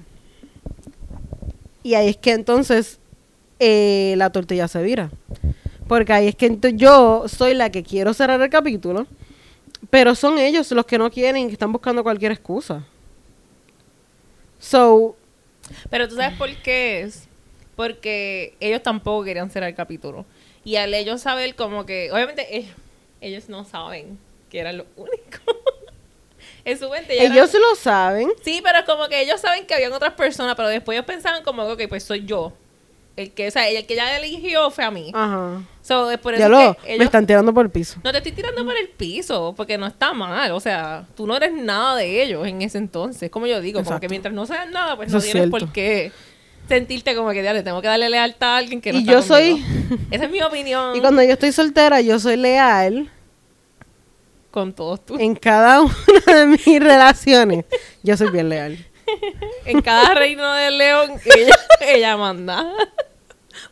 [1.83, 2.99] Y ahí es que entonces
[3.59, 5.11] eh, la tortilla se vira.
[5.88, 9.07] Porque ahí es que yo soy la que quiero cerrar el capítulo,
[9.88, 12.85] pero son ellos los que no quieren y que están buscando cualquier excusa.
[14.59, 15.16] So,
[15.88, 17.30] Pero tú sabes por qué es.
[17.81, 20.27] Porque ellos tampoco querían cerrar el capítulo.
[20.64, 22.75] Y al ellos saber como que, obviamente ellos,
[23.23, 24.19] ellos no saben
[24.51, 25.38] que era lo único.
[26.66, 28.29] en su mente ya ellos eran- lo saben.
[28.43, 31.62] Sí, pero como que ellos saben que habían otras personas, pero después ellos pensaban como,
[31.62, 32.53] ok, pues soy yo.
[33.16, 35.11] El que, o sea, el que ya eligió fue a mí.
[35.14, 35.62] Ajá.
[35.81, 37.99] So, es por eso Ya lo, que me están tirando por el piso.
[38.05, 40.53] No te estoy tirando por el piso, porque no está mal.
[40.53, 43.31] O sea, tú no eres nada de ellos en ese entonces.
[43.31, 44.01] Como yo digo, como Exacto.
[44.03, 46.12] que mientras no seas nada, pues Eso no es tienes por qué
[46.71, 49.23] sentirte como que, dale, tengo que darle lealtad a alguien que no Y está yo
[49.23, 49.97] soy- conmigo".
[50.11, 53.11] Esa es mi opinión Y cuando yo estoy soltera, yo soy leal
[54.51, 55.21] con todos tus...
[55.21, 55.93] en cada una
[56.35, 57.65] de mis relaciones.
[58.03, 58.79] Yo soy bien leal.
[59.67, 62.65] En cada reino del león, ella, ella manda.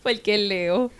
[0.03, 0.91] Porque es Leo.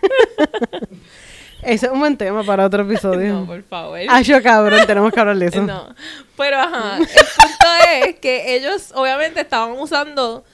[1.61, 3.33] Ese es un buen tema para otro episodio.
[3.33, 3.99] No, por favor.
[4.07, 5.61] Ay, yo cabrón, tenemos que hablar de eso.
[5.61, 5.93] No.
[6.37, 7.67] Pero ajá, el punto
[8.07, 10.45] es que ellos obviamente estaban usando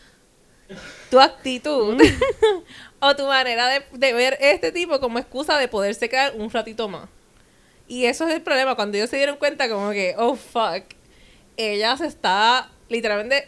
[1.15, 1.97] tu actitud
[2.99, 6.89] o tu manera de, de ver este tipo como excusa de poderse quedar un ratito
[6.89, 7.07] más.
[7.87, 10.83] Y eso es el problema, cuando ellos se dieron cuenta como que, oh fuck,
[11.55, 13.47] ella se está literalmente,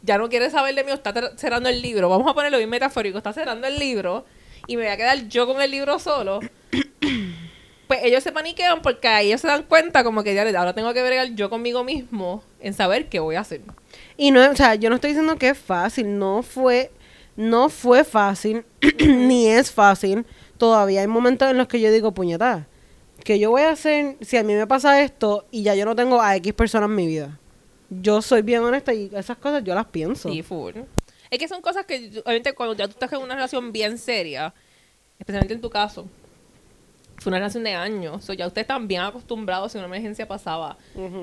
[0.00, 2.70] ya no quiere saber de mí, o está cerrando el libro, vamos a ponerlo bien
[2.70, 4.24] metafórico, está cerrando el libro
[4.66, 6.40] y me voy a quedar yo con el libro solo.
[7.88, 10.94] Pues ellos se paniquean porque ahí ellos se dan cuenta como que ya ahora tengo
[10.94, 13.60] que bregar yo conmigo mismo en saber qué voy a hacer.
[14.16, 16.90] Y no, o sea, yo no estoy diciendo que es fácil, no fue,
[17.36, 18.64] no fue fácil,
[19.06, 20.24] ni es fácil.
[20.58, 22.66] Todavía hay momentos en los que yo digo, puñeta,
[23.24, 25.94] que yo voy a hacer si a mí me pasa esto y ya yo no
[25.96, 27.38] tengo a X personas en mi vida.
[27.90, 30.28] yo soy bien honesta y esas cosas yo las pienso.
[30.30, 30.72] Sí, full.
[31.30, 33.96] Es que son cosas que, yo- obviamente, cuando ya tú estás en una relación bien
[33.98, 34.52] seria,
[35.18, 36.06] especialmente en tu caso,
[37.18, 40.76] fue una relación de años, o ya ustedes están bien acostumbrados si una emergencia pasaba.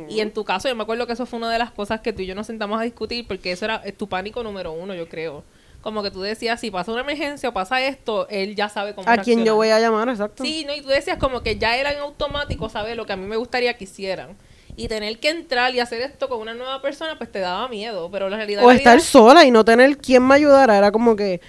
[0.08, 2.14] Y en tu caso, yo me acuerdo que eso fue una de las cosas que
[2.14, 4.94] tú y yo nos sentamos a discutir, porque eso era eh, tu pánico número uno,
[4.96, 5.44] yo creo.
[5.82, 9.10] Como que tú decías, si pasa una emergencia o pasa esto, él ya sabe cómo
[9.10, 10.10] ¿A quién yo voy a llamar?
[10.10, 10.44] Exacto.
[10.44, 13.16] Sí, no, y tú decías como que ya era en automático saber lo que a
[13.16, 14.36] mí me gustaría que hicieran.
[14.76, 18.10] Y tener que entrar y hacer esto con una nueva persona, pues te daba miedo.
[18.12, 20.78] Pero la realidad o estar vida- sola y no tener quien me ayudara.
[20.78, 21.40] Era como que,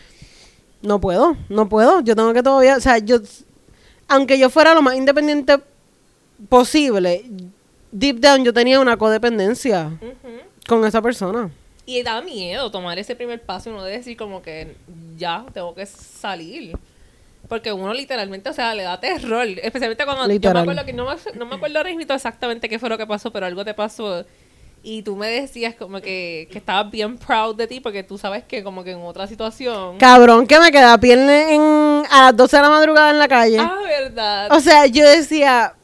[0.82, 2.00] no puedo, no puedo.
[2.00, 3.18] Yo tengo que todavía, o sea, yo,
[4.08, 5.58] aunque yo fuera lo más independiente
[6.48, 7.24] posible,
[7.92, 9.90] deep down yo tenía una codependencia
[10.66, 11.50] con esa persona.
[11.86, 14.76] Y da miedo tomar ese primer paso y uno de decir como que
[15.16, 16.76] ya tengo que salir.
[17.48, 19.46] Porque uno literalmente, o sea, le da terror.
[19.46, 20.62] Especialmente cuando yo me Literal.
[20.62, 23.46] acuerdo que no me, no me acuerdo ahora exactamente qué fue lo que pasó, pero
[23.46, 24.24] algo te pasó.
[24.82, 28.44] Y tú me decías como que, que estabas bien proud de ti porque tú sabes
[28.44, 29.98] que como que en otra situación...
[29.98, 33.58] Cabrón, que me queda piel en, a las 12 de la madrugada en la calle.
[33.58, 34.48] Ah, verdad.
[34.52, 35.74] O sea, yo decía,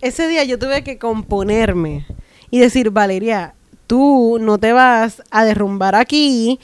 [0.00, 2.06] ese día yo tuve que componerme
[2.48, 3.55] y decir, Valeria,
[3.86, 6.58] tú no te vas a derrumbar aquí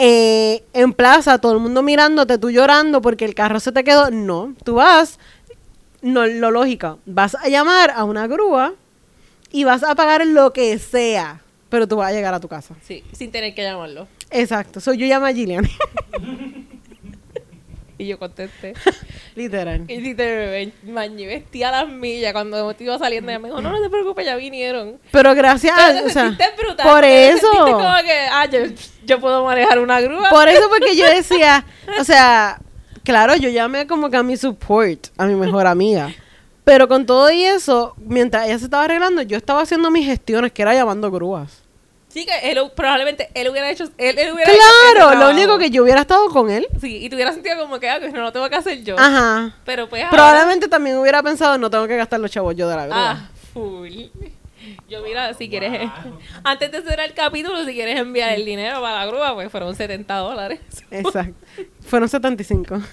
[0.00, 4.10] eh, en plaza, todo el mundo mirándote, tú llorando porque el carro se te quedó.
[4.10, 5.18] No, tú vas,
[6.02, 8.74] no, lo lógico, vas a llamar a una grúa
[9.50, 12.76] y vas a pagar lo que sea, pero tú vas a llegar a tu casa.
[12.82, 14.06] Sí, sin tener que llamarlo.
[14.30, 15.68] Exacto, soy yo llamé a Gillian,
[17.98, 18.74] Y yo contesté.
[19.34, 19.84] literal.
[19.88, 23.30] Y te bañé vestía las millas cuando te iba saliendo.
[23.30, 24.98] Ella me dijo, no, no te preocupes, ya vinieron.
[25.10, 26.02] Pero gracias Pero a...
[26.02, 26.86] te o sea, brutal.
[26.88, 27.48] por te eso.
[27.50, 28.60] como que, ah, yo,
[29.04, 30.30] yo puedo manejar una grúa.
[30.30, 31.64] Por eso porque yo decía,
[31.98, 32.60] o sea,
[33.02, 36.14] claro, yo llamé como que a mi support, a mi mejor amiga.
[36.62, 40.52] Pero con todo y eso, mientras ella se estaba arreglando, yo estaba haciendo mis gestiones,
[40.52, 41.62] que era llamando grúas.
[42.08, 43.84] Sí, que él, probablemente él hubiera hecho.
[43.98, 44.50] Él, él hubiera
[44.94, 46.66] Claro, lo único que yo hubiera estado con él.
[46.80, 48.98] Sí, y te hubiera sentido como que, ah, que no lo tengo que hacer yo.
[48.98, 49.54] Ajá.
[49.64, 50.02] Pero pues.
[50.04, 53.10] ahora- Probablemente también hubiera pensado, no tengo que gastar los chavos yo de la grúa.
[53.10, 53.90] Ah, full.
[54.88, 55.90] Yo, mira, si quieres.
[56.44, 59.74] Antes de cerrar el capítulo, si quieres enviar el dinero para la grúa, pues fueron
[59.76, 60.60] 70 dólares.
[60.90, 61.34] Exacto.
[61.86, 62.80] Fueron 75.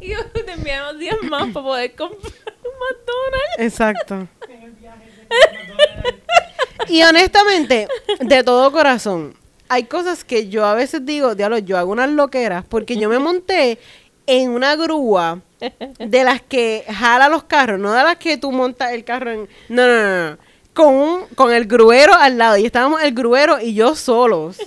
[0.00, 2.32] Y yo te enviamos 10 más para poder comprar
[2.64, 3.58] un McDonald's.
[3.58, 4.28] Exacto.
[6.90, 7.88] Y honestamente,
[8.20, 9.34] de todo corazón,
[9.68, 13.18] hay cosas que yo a veces digo, diablo, yo hago unas loqueras, porque yo me
[13.18, 13.78] monté
[14.26, 15.40] en una grúa
[15.98, 19.48] de las que jala los carros, no de las que tú montas el carro en...
[19.68, 20.38] No, no, no, no.
[20.74, 22.56] Con, un, con el gruero al lado.
[22.56, 24.58] Y estábamos el gruero y yo solos.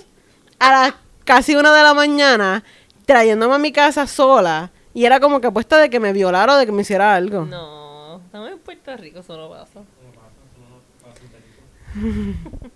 [0.58, 2.62] A las casi una de la mañana,
[3.06, 4.70] trayéndome a mi casa sola.
[4.94, 7.46] Y era como que apuesta de que me violara o de que me hiciera algo.
[7.46, 9.80] No, estamos en Puerto Rico, eso no pasa.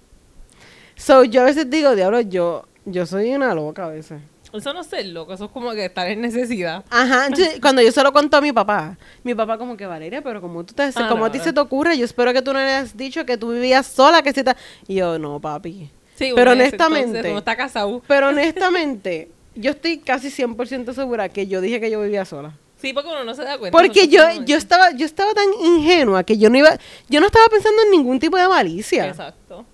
[0.98, 4.20] So, yo a veces digo, diablo, yo, yo soy una loca a veces.
[4.52, 6.84] Eso no es ser loco, eso es como que estar en necesidad.
[6.88, 10.22] Ajá, entonces, cuando yo se lo cuento a mi papá, mi papá como que, Valeria,
[10.22, 11.44] pero como tú te, Ah, como no, a ti no.
[11.44, 14.22] se te ocurre, yo espero que tú no le hayas dicho que tú vivías sola,
[14.22, 14.54] que si te...
[14.88, 15.90] Y yo, no, papi.
[16.14, 18.02] Sí, Pero honestamente- entonces, está casado.
[18.08, 22.54] Pero honestamente, yo estoy casi 100% segura que yo dije que yo vivía sola.
[22.80, 23.76] Sí, porque uno no se da cuenta.
[23.76, 26.76] Porque yo, yo estaba, yo estaba tan ingenua que yo no iba,
[27.08, 29.08] yo no estaba pensando en ningún tipo de malicia.
[29.08, 29.64] Exacto.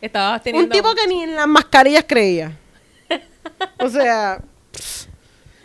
[0.00, 0.66] Estabas teniendo...
[0.66, 2.56] Un tipo que ni en las mascarillas creía.
[3.78, 4.42] O sea,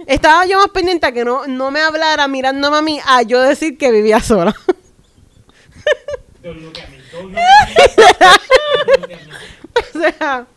[0.05, 3.41] estaba yo más pendiente a que no, no me hablara mirándome a mí a yo
[3.41, 4.55] decir que vivía sola.
[6.41, 6.97] Don't look at me.
[7.11, 7.75] Don't look at me.
[8.85, 9.33] Don't look at me.
[9.75, 10.47] o sea,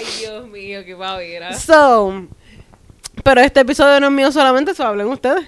[0.00, 1.52] Ay, Dios mío, qué pavera.
[1.52, 2.26] so,
[3.22, 5.46] pero este episodio no es mío solamente, eso hablen ustedes.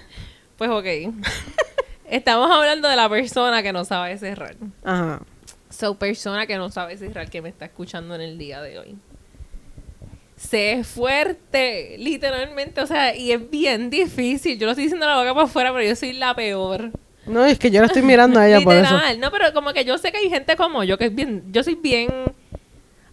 [0.57, 0.85] Pues ok.
[2.09, 4.55] Estamos hablando de la persona que no sabe cerrar.
[4.83, 5.21] Ajá.
[5.71, 8.95] So, persona que no sabe cerrar que me está escuchando en el día de hoy.
[10.37, 14.59] Sé fuerte, literalmente, o sea, y es bien difícil.
[14.59, 16.91] Yo lo estoy diciendo la boca para afuera, pero yo soy la peor.
[17.25, 18.99] No, es que yo la estoy mirando a ella por eso.
[19.17, 21.63] No, pero como que yo sé que hay gente como yo que es bien, yo
[21.63, 22.09] soy bien,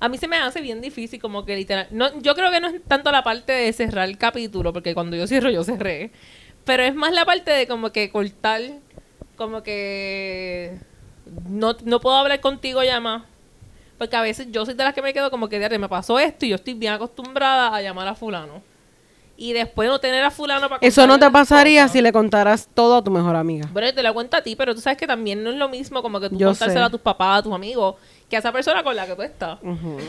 [0.00, 2.68] a mí se me hace bien difícil como que literal, no, yo creo que no
[2.68, 6.10] es tanto la parte de cerrar el capítulo, porque cuando yo cierro, yo cerré,
[6.64, 8.62] pero es más la parte de como que cortar,
[9.36, 10.78] como que
[11.48, 13.22] no, no puedo hablar contigo ya más,
[13.98, 16.18] porque a veces yo soy de las que me quedo como que "Diatre, me pasó
[16.18, 18.62] esto y yo estoy bien acostumbrada a llamar a fulano.
[19.42, 21.92] Y después no tener a fulano para Eso no te pasaría cosas.
[21.92, 23.66] si le contaras todo a tu mejor amiga.
[23.72, 26.02] Bueno, te lo cuento a ti, pero tú sabes que también no es lo mismo
[26.02, 26.86] como que tú Yo contárselo sé.
[26.86, 27.94] a tus papás, a tus amigos,
[28.28, 29.58] que a esa persona con la que tú estás.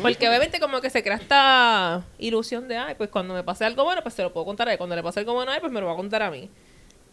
[0.01, 3.85] Porque obviamente como que se crea esta ilusión de, ay, pues cuando me pase algo
[3.85, 4.77] bueno, pues se lo puedo contar a él.
[4.77, 6.49] Cuando le pase algo bueno a él, pues me lo va a contar a mí.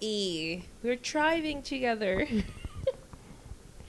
[0.01, 2.27] Y we're thriving together.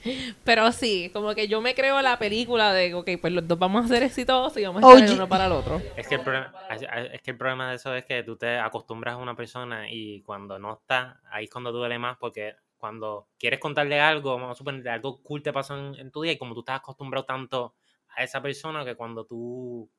[0.44, 3.84] Pero sí, como que yo me creo la película de, ok, pues los dos vamos
[3.84, 5.80] a ser exitosos y vamos a estar el uno para el otro.
[5.96, 9.14] Es que, el problema, es- que el problema de eso es que tú te acostumbras
[9.14, 13.60] a una persona y cuando no está, ahí es cuando duele más porque cuando quieres
[13.60, 16.54] contarle algo, vamos a suponer algo cool te pasó en, en tu día y como
[16.54, 17.74] tú estás acostumbrado tanto
[18.16, 19.90] a esa persona que cuando tú,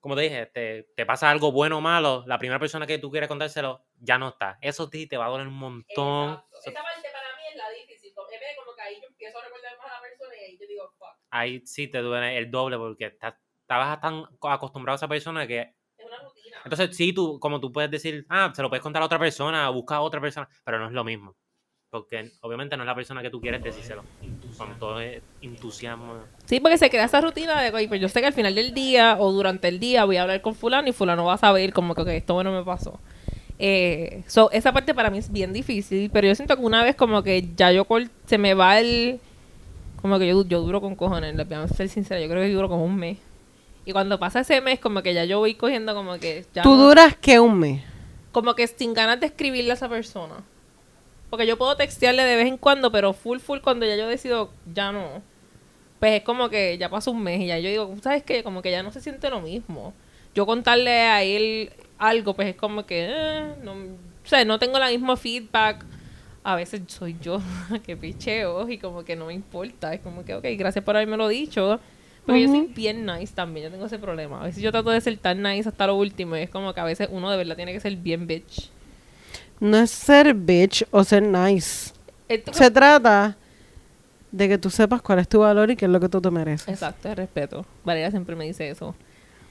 [0.00, 3.10] como te dije, te, te pasa algo bueno o malo, la primera persona que tú
[3.10, 4.58] quieres contárselo ya no está.
[4.60, 6.42] Eso sí te va a doler un montón.
[6.52, 7.68] Eso- parte para mí es la
[8.56, 10.90] Como que ahí yo empiezo a recordar más a la persona y ahí yo digo,
[10.98, 15.46] fuck, Ahí sí te duele el doble porque estás- estabas tan acostumbrado a esa persona
[15.46, 16.56] que es una rutina.
[16.64, 19.68] Entonces, sí, tú, como tú puedes decir, ah, se lo puedes contar a otra persona,
[19.70, 21.34] busca a otra persona, pero no es lo mismo.
[21.90, 24.02] Porque obviamente no es la persona que tú quieres decírselo.
[24.56, 26.24] Con todo el entusiasmo.
[26.46, 28.72] Sí, porque se crea esa rutina de, oye, pues yo sé que al final del
[28.74, 31.72] día o durante el día voy a hablar con fulano y fulano va a saber
[31.72, 32.98] como que ok, esto bueno me pasó.
[33.64, 36.96] Eh, so, esa parte para mí es bien difícil, pero yo siento que una vez
[36.96, 39.20] como que ya yo col- se me va el...
[40.00, 42.52] Como que yo, yo duro con cojones, les voy a ser sincera, yo creo que
[42.52, 43.18] duro como un mes.
[43.84, 46.44] Y cuando pasa ese mes, como que ya yo voy cogiendo como que...
[46.52, 47.82] Ya Tú no- duras que un mes.
[48.32, 50.34] como que sin ganas de escribirle a esa persona.
[51.30, 54.50] Porque yo puedo textearle de vez en cuando, pero full, full, cuando ya yo decido,
[54.74, 55.22] ya no.
[56.00, 58.42] Pues es como que ya pasó un mes y ya yo digo, ¿sabes qué?
[58.42, 59.94] Como que ya no se siente lo mismo.
[60.34, 63.76] Yo contarle a él algo, pues es como que, eh, no, o
[64.28, 65.84] sea, no tengo la mismo feedback.
[66.44, 67.40] A veces soy yo
[67.86, 69.94] que picheo y como que no me importa.
[69.94, 71.78] Es como que, ok, gracias por haberme lo dicho.
[72.26, 74.40] Porque yo soy bien nice también, yo tengo ese problema.
[74.40, 76.80] A veces yo trato de ser tan nice hasta lo último y es como que
[76.80, 78.70] a veces uno de verdad tiene que ser bien bitch.
[79.58, 81.92] No es ser bitch o ser nice.
[82.28, 83.36] Esto- Se trata
[84.30, 86.30] de que tú sepas cuál es tu valor y qué es lo que tú te
[86.30, 86.68] mereces.
[86.68, 87.66] Exacto, de respeto.
[87.84, 88.94] Valeria siempre me dice eso.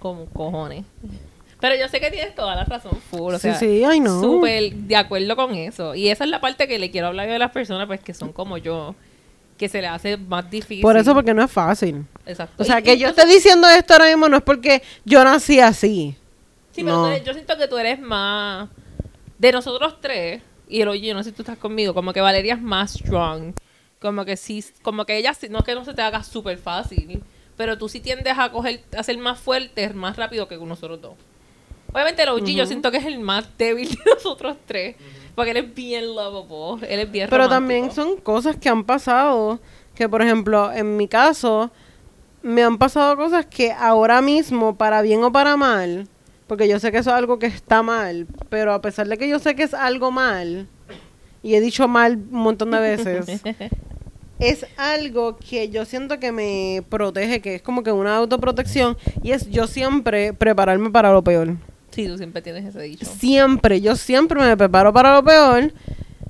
[0.02, 0.84] Como cojones.
[1.60, 3.36] Pero yo sé que tienes toda la razón, full.
[3.36, 4.20] O Sí, sea, sí, I know.
[4.20, 5.94] Súper de acuerdo con eso.
[5.94, 8.14] Y esa es la parte que le quiero hablar yo de las personas, pues que
[8.16, 8.96] son como yo.
[9.60, 10.82] Que se le hace más difícil.
[10.82, 12.04] Por eso, porque no es fácil.
[12.26, 12.64] Exacto.
[12.64, 14.82] O sea, Y- que y yo tú- esté diciendo esto ahora mismo no es porque
[15.06, 16.16] yo nací así.
[16.72, 17.18] Sí, pero No.
[17.18, 18.68] yo siento que tú eres más.
[19.38, 22.22] De nosotros tres, y el oye, yo no sé si tú estás conmigo, como que
[22.22, 23.54] Valeria es más strong.
[24.00, 26.58] Como que sí, como que ella, sí- no es que no se te haga súper
[26.58, 27.22] fácil,
[27.62, 31.14] pero tú sí tiendes a coger, a ser más fuerte, más rápido que nosotros dos.
[31.94, 34.96] Obviamente el OG yo siento que es el más débil de nosotros tres,
[35.36, 37.56] porque él es bien lovable, él es bien Pero romántico.
[37.56, 39.60] también son cosas que han pasado,
[39.94, 41.70] que por ejemplo, en mi caso,
[42.42, 46.08] me han pasado cosas que ahora mismo, para bien o para mal,
[46.48, 49.30] porque yo sé que eso es algo que está mal, pero a pesar de que
[49.30, 50.68] yo sé que es algo mal,
[51.44, 53.44] y he dicho mal un montón de veces,
[54.42, 59.32] es algo que yo siento que me protege, que es como que una autoprotección, y
[59.32, 61.56] es yo siempre prepararme para lo peor.
[61.92, 63.06] Sí, tú siempre tienes ese dicho.
[63.06, 65.72] Siempre, yo siempre me preparo para lo peor.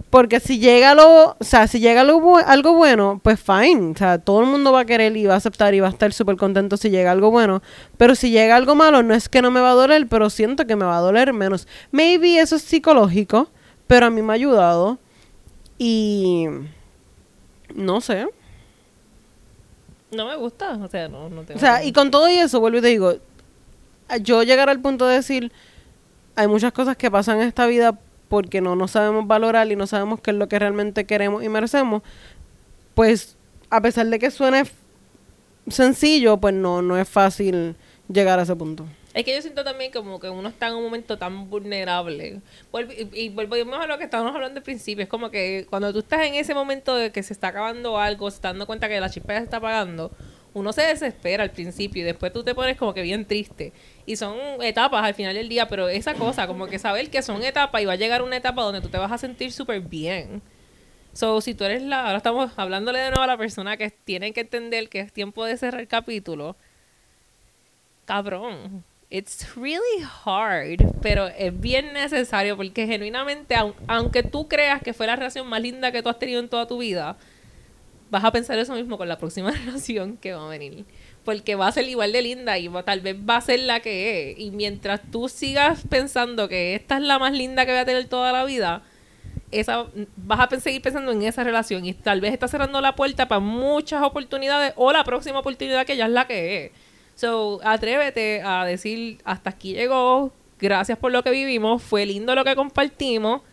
[0.10, 3.92] Porque si llega lo, o sea, si llega algo, bu- algo bueno, pues fine.
[3.92, 5.92] O sea, todo el mundo va a querer y va a aceptar y va a
[5.92, 7.62] estar súper contento si llega algo bueno.
[7.96, 10.68] Pero si llega algo malo, no es que no me va a doler, pero siento
[10.68, 11.66] que me va a doler menos.
[11.92, 13.48] Maybe eso es psicológico,
[13.88, 15.00] pero a mí me ha ayudado.
[15.78, 16.46] Y
[17.76, 18.28] no sé.
[20.12, 22.60] No me gusta, o sea, no, no tengo O sea, y con todo y eso,
[22.60, 23.14] vuelvo y te digo,
[24.22, 25.52] yo llegar al punto de decir,
[26.36, 29.88] hay muchas cosas que pasan en esta vida porque no nos sabemos valorar y no
[29.88, 32.02] sabemos qué es lo que realmente queremos y merecemos,
[32.94, 33.38] pues
[33.70, 34.64] a pesar de que suene
[35.68, 37.76] sencillo, pues no, no es fácil
[38.12, 38.86] llegar a ese punto.
[39.14, 42.42] Es que yo siento también como que uno está en un momento tan vulnerable.
[43.14, 45.04] Y, volvemos a lo que estábamos hablando al principio.
[45.04, 48.32] Es como que cuando tú estás en ese momento de que se está acabando algo,
[48.32, 50.12] se está dando cuenta que la chispa ya se está apagando,
[50.54, 53.74] uno se desespera al principio y después tú te pones como que bien triste.
[54.06, 57.44] Y son etapas al final del día, pero esa cosa, como que saber que son
[57.44, 60.42] etapas y va a llegar una etapa donde tú te vas a sentir súper bien.
[61.14, 62.06] So, si tú eres la...
[62.06, 65.44] Ahora estamos hablándole de nuevo a la persona que tienen que entender que es tiempo
[65.44, 66.56] de cerrar el capítulo
[68.06, 68.84] cabrón.
[69.14, 75.06] It's really hard, pero es bien necesario porque genuinamente, aun- aunque tú creas que fue
[75.06, 77.18] la relación más linda que tú has tenido en toda tu vida,
[78.10, 80.86] vas a pensar eso mismo con la próxima relación que va a venir.
[81.26, 84.32] Porque va a ser igual de linda y tal vez va a ser la que
[84.32, 84.40] es.
[84.40, 88.06] Y mientras tú sigas pensando que esta es la más linda que voy a tener
[88.08, 88.82] toda la vida,
[90.16, 93.40] vas a seguir pensando en esa relación y tal vez está cerrando la puerta para
[93.40, 96.72] muchas oportunidades o la próxima oportunidad que ya es la que es.
[97.22, 102.44] So, atrévete a decir, hasta aquí llegó, gracias por lo que vivimos, fue lindo lo
[102.44, 103.44] que compartimos,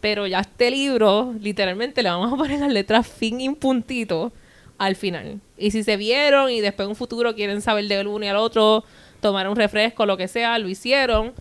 [0.00, 4.30] pero ya este libro, literalmente le vamos a poner las letras fin y un puntito
[4.78, 5.40] al final.
[5.58, 8.36] Y si se vieron y después en un futuro quieren saber del uno y al
[8.36, 8.84] otro,
[9.20, 11.32] tomar un refresco, lo que sea, lo hicieron,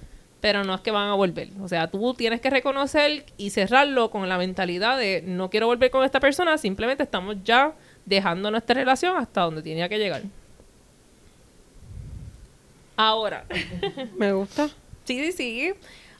[0.42, 1.50] pero no es que van a volver.
[1.62, 5.92] O sea, tú tienes que reconocer y cerrarlo con la mentalidad de no quiero volver
[5.92, 7.76] con esta persona, simplemente estamos ya
[8.08, 10.24] dejando nuestra relación hasta donde tenía que llegar.
[13.02, 13.46] Ahora,
[14.18, 14.68] Me gusta.
[15.06, 15.74] sí, sí, sí.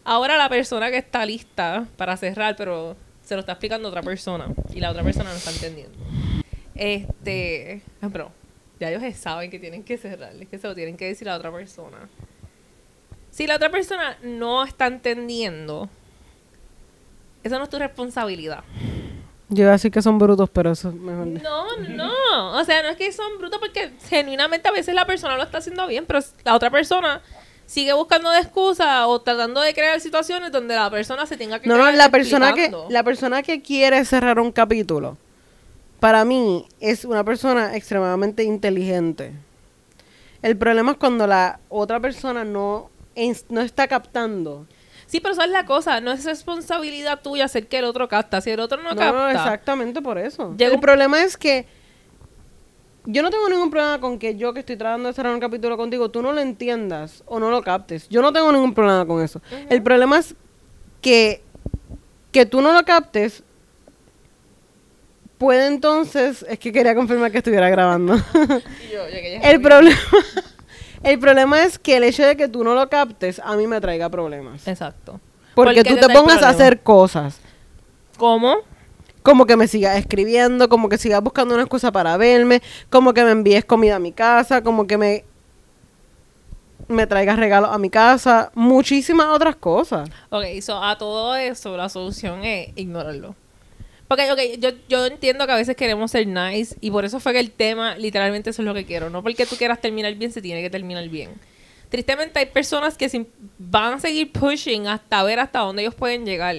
[0.06, 4.48] Ahora la persona que está lista para cerrar, pero se lo está explicando otra persona
[4.74, 5.98] y la otra persona no está entendiendo.
[6.76, 8.32] Este, ah, pero
[8.80, 11.34] ya ellos saben que tienen que cerrar, es que se lo tienen que decir a
[11.34, 12.08] la otra persona.
[13.30, 15.90] Si la otra persona no está entendiendo,
[17.44, 18.64] eso no es tu responsabilidad.
[19.50, 21.28] Yo iba a decir que son brutos, pero eso es mejor.
[21.28, 22.60] No, no.
[22.60, 25.58] O sea, no es que son brutos porque genuinamente a veces la persona lo está
[25.58, 27.22] haciendo bien, pero la otra persona
[27.66, 31.68] sigue buscando de excusa o tratando de crear situaciones donde la persona se tenga que
[31.68, 35.18] No, no, la persona que la persona que quiere cerrar un capítulo
[36.00, 39.34] para mí es una persona extremadamente inteligente.
[40.42, 42.90] El problema es cuando la otra persona no
[43.50, 44.66] no está captando.
[45.10, 46.02] Sí, pero esa es la cosa.
[46.02, 48.42] No es responsabilidad tuya hacer que el otro capta.
[48.42, 49.12] Si el otro no, No, capta...
[49.12, 50.54] no, exactamente por eso.
[50.60, 51.66] El problema es que
[53.06, 55.78] yo no tengo ningún problema con que yo que estoy tratando de cerrar un capítulo
[55.78, 58.08] contigo, tú no lo entiendas o no lo captes.
[58.10, 59.42] Yo no tengo ningún problema con eso.
[59.68, 60.36] El problema es
[61.02, 61.42] que,
[62.32, 63.42] que tú no lo captes
[65.40, 66.46] puede entonces...
[66.48, 68.14] Es que quería confirmar que estuviera grabando.
[68.88, 69.98] Y yo, ya que el, problema,
[71.04, 73.80] el problema es que el hecho de que tú no lo captes a mí me
[73.82, 74.68] traiga problemas.
[74.68, 75.20] Exacto.
[75.56, 77.40] Porque ¿Por tú te pongas a hacer cosas.
[78.18, 78.58] ¿Cómo?
[79.24, 83.24] Como que me sigas escribiendo, como que sigas buscando una excusa para verme, como que
[83.24, 85.26] me envíes comida a mi casa, como que me
[86.90, 90.10] me traigas regalos a mi casa, muchísimas otras cosas.
[90.30, 93.36] Ok, so a todo eso la solución es ignorarlo.
[94.10, 97.32] Porque, ok, yo, yo entiendo que a veces queremos ser nice y por eso fue
[97.32, 99.12] que el tema, literalmente eso es lo que quiero.
[99.12, 101.30] No porque tú quieras terminar bien, se tiene que terminar bien.
[101.90, 103.28] Tristemente hay personas que
[103.60, 106.56] van a seguir pushing hasta ver hasta dónde ellos pueden llegar.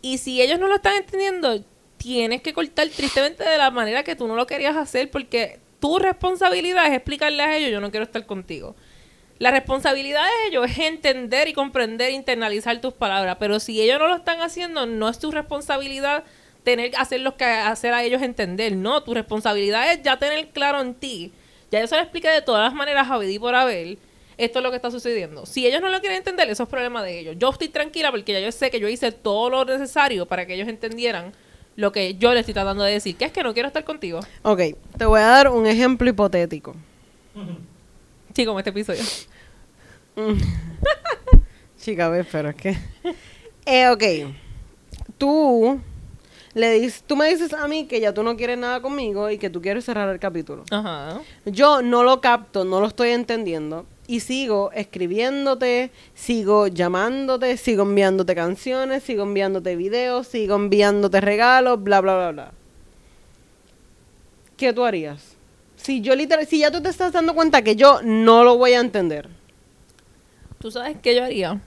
[0.00, 1.62] Y si ellos no lo están entendiendo,
[1.98, 5.98] tienes que cortar tristemente de la manera que tú no lo querías hacer porque tu
[5.98, 8.74] responsabilidad es explicarle a ellos, yo no quiero estar contigo.
[9.38, 14.08] La responsabilidad de ellos es entender y comprender, internalizar tus palabras, pero si ellos no
[14.08, 16.24] lo están haciendo, no es tu responsabilidad
[16.64, 20.80] tener que hacerlos que hacer a ellos entender, no, tu responsabilidad es ya tener claro
[20.80, 21.32] en ti.
[21.70, 23.98] Ya yo se lo expliqué de todas las maneras a y por haber.
[24.36, 25.46] Esto es lo que está sucediendo.
[25.46, 27.36] Si ellos no lo quieren entender, eso es problema de ellos.
[27.38, 30.54] Yo estoy tranquila porque ya yo sé que yo hice todo lo necesario para que
[30.54, 31.32] ellos entendieran
[31.76, 34.20] lo que yo les estoy tratando de decir, que es que no quiero estar contigo.
[34.42, 34.60] Ok,
[34.96, 36.74] te voy a dar un ejemplo hipotético.
[38.34, 39.02] Sí, como este episodio.
[41.78, 42.76] Chica, ves, pero es que...
[43.66, 44.34] Eh, ok,
[45.18, 45.80] tú,
[46.54, 49.38] le dices, tú me dices a mí que ya tú no quieres nada conmigo y
[49.38, 50.64] que tú quieres cerrar el capítulo.
[50.70, 51.20] Ajá.
[51.44, 53.86] Yo no lo capto, no lo estoy entendiendo.
[54.06, 62.00] Y sigo escribiéndote, sigo llamándote, sigo enviándote canciones, sigo enviándote videos, sigo enviándote regalos, bla,
[62.00, 62.52] bla, bla, bla.
[64.56, 65.36] ¿Qué tú harías?
[65.76, 68.72] Si yo literal, si ya tú te estás dando cuenta que yo no lo voy
[68.74, 69.28] a entender,
[70.64, 71.60] ¿Tú sabes qué yo haría?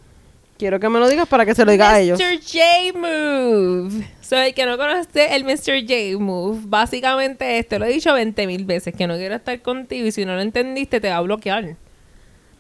[0.58, 2.20] Quiero que me lo digas para que se lo diga a ellos.
[2.20, 2.40] Mr.
[2.42, 4.08] J Move.
[4.22, 5.82] So, el que no conoce el Mr.
[5.82, 10.08] J Move, básicamente esto lo he dicho 20 mil veces, que no quiero estar contigo
[10.08, 11.76] y si no lo entendiste te va a bloquear.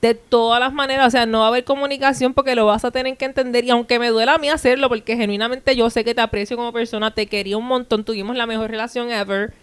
[0.02, 2.92] De todas las maneras, o sea, no va a haber comunicación porque lo vas a
[2.92, 6.14] tener que entender y aunque me duela a mí hacerlo, porque genuinamente yo sé que
[6.14, 9.54] te aprecio como persona, te quería un montón, tuvimos la mejor relación ever.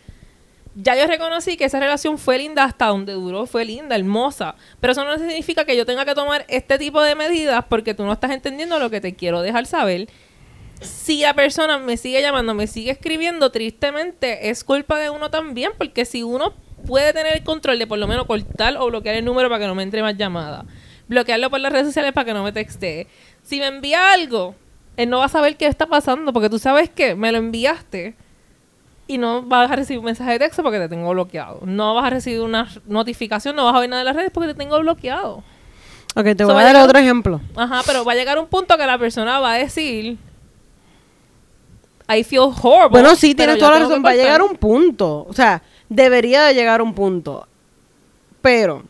[0.76, 4.56] Ya yo reconocí que esa relación fue linda hasta donde duró, fue linda, hermosa.
[4.80, 8.02] Pero eso no significa que yo tenga que tomar este tipo de medidas porque tú
[8.04, 10.08] no estás entendiendo lo que te quiero dejar saber.
[10.80, 15.70] Si la persona me sigue llamando, me sigue escribiendo, tristemente es culpa de uno también,
[15.78, 16.54] porque si uno
[16.86, 19.66] puede tener el control de por lo menos cortar o bloquear el número para que
[19.68, 20.64] no me entre más llamadas,
[21.06, 23.06] bloquearlo por las redes sociales para que no me textee.
[23.42, 24.56] Si me envía algo,
[24.96, 28.16] él no va a saber qué está pasando, porque tú sabes que me lo enviaste
[29.06, 31.60] y no vas a recibir un mensaje de texto porque te tengo bloqueado.
[31.64, 34.48] No vas a recibir una notificación, no vas a ver nada de las redes porque
[34.48, 35.42] te tengo bloqueado.
[36.16, 37.40] Ok, te So, voy a dar otro ejemplo.
[37.56, 40.16] Ajá, pero va a llegar un punto que la persona va a decir
[42.08, 42.88] I feel horrible.
[42.90, 44.02] Bueno, sí, tienes toda la razón.
[44.04, 45.26] Va a llegar un punto.
[45.28, 47.48] O sea, debería de llegar un punto.
[48.42, 48.84] Pero,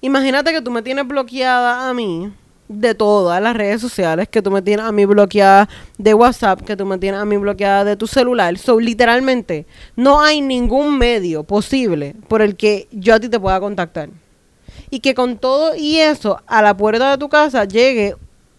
[0.00, 2.32] imagínate que tú me tienes bloqueada a mí
[2.72, 5.68] de todas las redes sociales, que tú me tienes a mí bloqueada
[5.98, 8.56] de WhatsApp, que tú me tienes a mí bloqueada de tu celular.
[8.58, 9.66] So, literalmente,
[9.96, 14.08] no hay ningún medio posible por el que yo a ti te pueda contactar.
[14.90, 18.14] Y que con todo y eso, a la puerta de tu casa llegue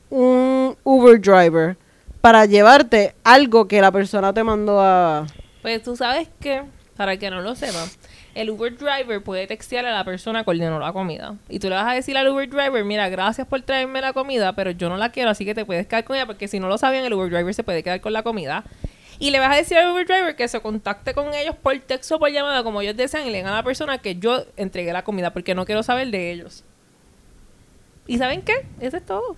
[0.09, 1.77] un Uber driver
[2.21, 5.27] para llevarte algo que la persona te mandó a...
[5.61, 6.63] Pues tú sabes que,
[6.95, 7.85] para que no lo sepa,
[8.35, 11.35] el Uber driver puede textear a la persona que ordenó la comida.
[11.49, 14.53] Y tú le vas a decir al Uber driver, mira, gracias por traerme la comida,
[14.53, 16.67] pero yo no la quiero, así que te puedes quedar con ella, porque si no
[16.67, 18.63] lo sabían, el Uber driver se puede quedar con la comida.
[19.19, 22.15] Y le vas a decir al Uber driver que se contacte con ellos por texto
[22.15, 24.91] o por llamada, como ellos desean, y le digan a la persona que yo entregué
[24.91, 26.63] la comida, porque no quiero saber de ellos.
[28.07, 28.65] ¿Y saben qué?
[28.81, 29.35] Eso es todo.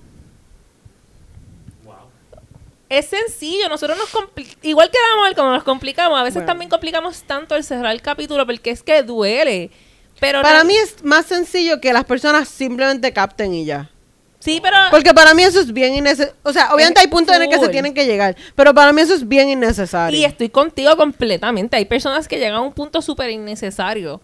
[2.87, 4.09] Es sencillo, nosotros nos
[4.61, 6.47] igual que la mal como nos complicamos, a veces Bueno.
[6.47, 9.71] también complicamos tanto el cerrar el capítulo porque es que duele.
[10.19, 13.89] Pero Para mí es más sencillo que las personas simplemente capten y ya.
[14.39, 16.35] Sí, pero Porque para mí eso es bien innecesario.
[16.43, 19.01] O sea, obviamente hay puntos en el que se tienen que llegar, pero para mí
[19.01, 20.17] eso es bien innecesario.
[20.17, 21.77] y estoy contigo completamente.
[21.77, 24.21] Hay personas que llegan a un punto súper innecesario.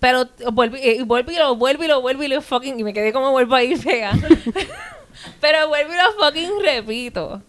[0.00, 2.84] Pero vuelvo y, y vuelvo y lo vuelvo y lo vuelvo y lo fucking y
[2.84, 4.12] me quedé como vuelvo a ir fea.
[5.40, 7.42] pero vuelvo y lo fucking repito.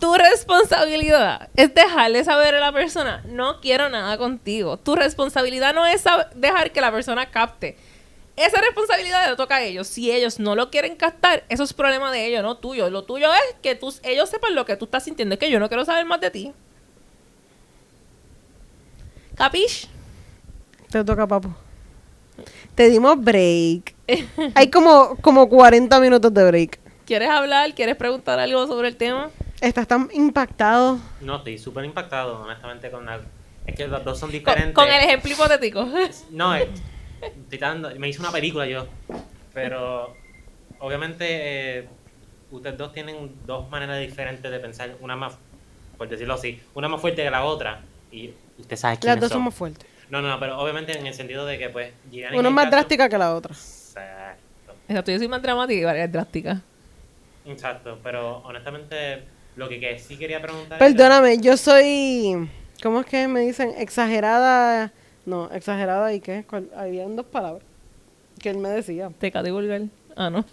[0.00, 4.78] Tu responsabilidad es dejarle saber a la persona, no quiero nada contigo.
[4.78, 6.02] Tu responsabilidad no es
[6.34, 7.76] dejar que la persona capte.
[8.34, 9.86] Esa responsabilidad le toca a ellos.
[9.86, 12.88] Si ellos no lo quieren captar, eso es problema de ellos, no tuyo.
[12.88, 15.34] Lo tuyo es que tú, ellos sepan lo que tú estás sintiendo.
[15.34, 16.52] Es que yo no quiero saber más de ti.
[19.34, 19.88] ¿Capish?
[20.90, 21.50] Te toca, papu.
[22.74, 23.94] Te dimos break.
[24.54, 26.78] hay como, como 40 minutos de break.
[27.04, 27.74] ¿Quieres hablar?
[27.74, 29.30] ¿Quieres preguntar algo sobre el tema?
[29.60, 30.98] Estás tan impactado.
[31.20, 33.20] No, estoy súper impactado, honestamente, con la...
[33.66, 34.74] Es que los dos son diferentes.
[34.74, 35.86] con el ejemplo hipotético.
[36.30, 38.86] No, estoy dando- me hice una película yo,
[39.52, 40.16] pero
[40.78, 41.26] obviamente
[41.80, 41.88] eh,
[42.50, 45.34] ustedes dos tienen dos maneras diferentes de pensar, una más,
[45.98, 49.28] por decirlo así, una más fuerte que la otra, y usted sabe quiénes Las dos
[49.28, 49.38] son.
[49.40, 49.86] somos fuertes.
[50.08, 52.76] No, no, pero obviamente en el sentido de que pues Gianni Una es más caso-
[52.76, 53.52] drástica que la otra.
[53.52, 56.58] Exacto, Exacto, yo soy más dramática y varias drásticas.
[57.44, 59.24] exacto, pero honestamente
[59.56, 62.48] lo que, que sí quería preguntar era- Perdóname, yo soy.
[62.82, 63.74] ¿Cómo es que me dicen?
[63.76, 64.92] Exagerada.
[65.26, 66.44] No, exagerada y qué?
[66.48, 66.70] ¿Cuál?
[66.76, 67.62] Habían dos palabras
[68.40, 69.10] que él me decía.
[69.10, 69.82] Pecado y vulgar.
[70.16, 70.44] Ah, no.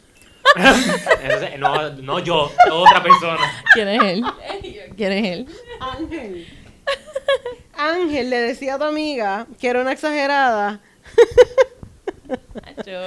[1.24, 3.40] Entonces, no, no yo, otra persona.
[3.74, 4.24] ¿Quién es él?
[4.96, 5.48] ¿Quién es él?
[5.80, 6.48] Ángel.
[7.78, 10.80] Ángel le decía a tu amiga que era una exagerada.
[12.86, 13.00] Yo...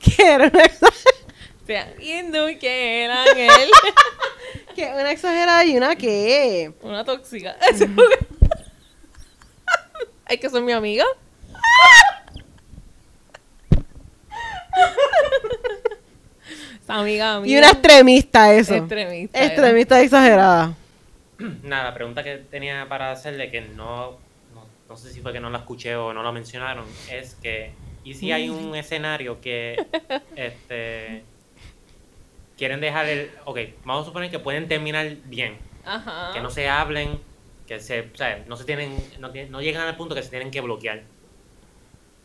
[0.16, 1.10] Que era una exagerada.
[1.66, 3.70] sea, Indu, que el ángel.
[4.80, 6.72] Que una exagerada y una que.
[6.80, 7.54] Una tóxica.
[7.70, 7.86] Es
[10.40, 11.04] que son mi amiga.
[16.88, 17.54] Amiga mía.
[17.54, 18.74] Y una extremista, eso.
[18.74, 19.38] Extremista.
[19.38, 19.48] era.
[19.48, 20.74] Extremista exagerada.
[21.62, 24.12] Nada, la pregunta que tenía para hacerle, que no,
[24.54, 27.72] no, no sé si fue que no la escuché o no la mencionaron, es que,
[28.02, 29.76] ¿y si hay un escenario que
[30.36, 31.22] este
[32.60, 33.30] quieren dejar el...
[33.46, 36.30] Ok, vamos a suponer que pueden terminar bien, Ajá.
[36.34, 37.18] que no se hablen,
[37.66, 39.32] que se, o sea, no se tienen, no,
[39.62, 41.00] llegan al punto que se tienen que bloquear.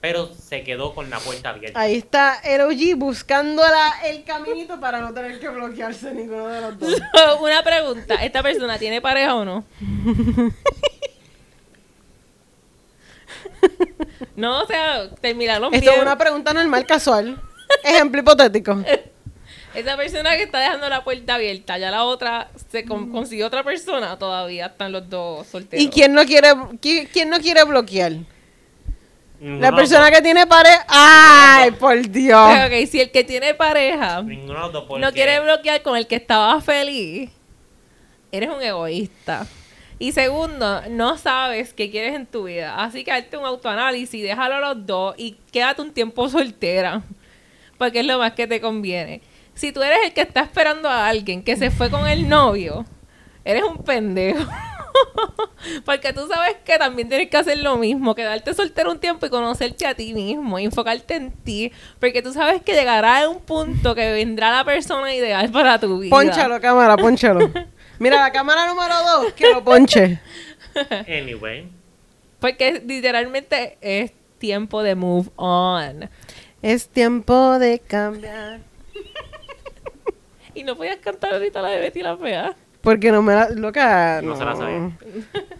[0.01, 1.79] Pero se quedó con la puerta abierta.
[1.79, 6.59] Ahí está el OG buscando la- el caminito para no tener que bloquearse ninguno de
[6.61, 7.01] los dos.
[7.41, 8.15] Una pregunta.
[8.15, 9.63] ¿Esta persona tiene pareja o no?
[14.35, 16.05] no, o sea, terminaron Esto es bien.
[16.05, 17.41] una pregunta normal, casual.
[17.85, 18.83] Ejemplo hipotético.
[19.75, 23.63] Esa persona que está dejando la puerta abierta, ya la otra se con- consiguió otra
[23.63, 25.83] persona, todavía están los dos solteros.
[25.83, 26.49] ¿Y quién no quiere,
[26.81, 28.13] qui- quién no quiere bloquear?
[29.39, 30.11] Ninguno La persona dos.
[30.11, 30.85] que tiene pareja.
[30.87, 32.49] ¡Ay, por Dios!
[32.53, 37.29] Pero, ok, si el que tiene pareja no quiere bloquear con el que estaba feliz,
[38.31, 39.45] eres un egoísta.
[39.99, 42.75] Y segundo, no sabes qué quieres en tu vida.
[42.83, 47.01] Así que hazte un autoanálisis, déjalo a los dos y quédate un tiempo soltera.
[47.77, 49.21] Porque es lo más que te conviene.
[49.55, 52.85] Si tú eres el que está esperando a alguien que se fue con el novio,
[53.43, 54.49] eres un pendejo.
[55.85, 59.29] Porque tú sabes que también tienes que hacer lo mismo, quedarte soltero un tiempo y
[59.29, 63.95] conocerte a ti mismo, y enfocarte en ti, porque tú sabes que llegará un punto
[63.95, 66.11] que vendrá la persona ideal para tu vida.
[66.11, 67.51] Pónchalo, cámara, pónchalo.
[67.99, 70.19] Mira, la cámara número dos, que lo ponche.
[71.07, 71.69] Anyway,
[72.39, 76.09] Porque literalmente es tiempo de move on.
[76.61, 78.59] Es tiempo de cambiar.
[80.55, 82.55] Y no podías cantar ahorita la de Betty la Fea.
[82.81, 83.49] Porque no me la.
[83.49, 84.21] Loca.
[84.21, 84.91] no, No, se la sabía.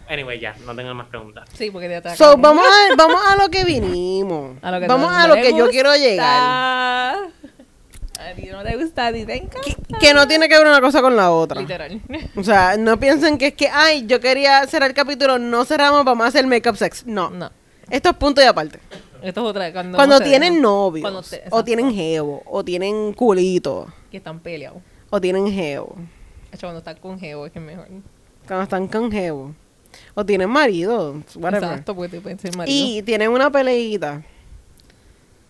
[0.08, 1.48] Anyway, ya, no tengo más preguntas.
[1.52, 2.16] Sí, porque te atacan.
[2.16, 4.56] So, vamos a, vamos a lo que vinimos.
[4.62, 6.26] A lo que vamos a lo que yo quiero llegar.
[8.18, 9.98] A ti no te gusta, a ti te encanta.
[10.00, 11.60] Que no tiene que ver una cosa con la otra.
[11.60, 12.00] Literal.
[12.36, 16.04] O sea, no piensen que es que, ay, yo quería cerrar el capítulo, no cerramos,
[16.04, 17.04] vamos a hacer make-up sex.
[17.06, 17.30] No.
[17.30, 17.50] No.
[17.90, 18.80] Esto es punto y aparte.
[19.22, 19.72] Esto es otra.
[19.72, 20.62] Cuando, Cuando no se tienen dejan.
[20.62, 24.78] novios, Cuando te- o tienen jevo, o tienen culito, Que están peleados.
[25.10, 25.44] o tienen.
[25.46, 25.72] De
[26.52, 27.86] hecho, cuando están con Geo es que es mejor.
[28.46, 29.54] Cuando están con jevo.
[30.14, 31.70] O tienen marido, whatever.
[31.70, 32.76] Exacto, porque te pueden ser marido.
[32.76, 34.22] Y tienen una peleita.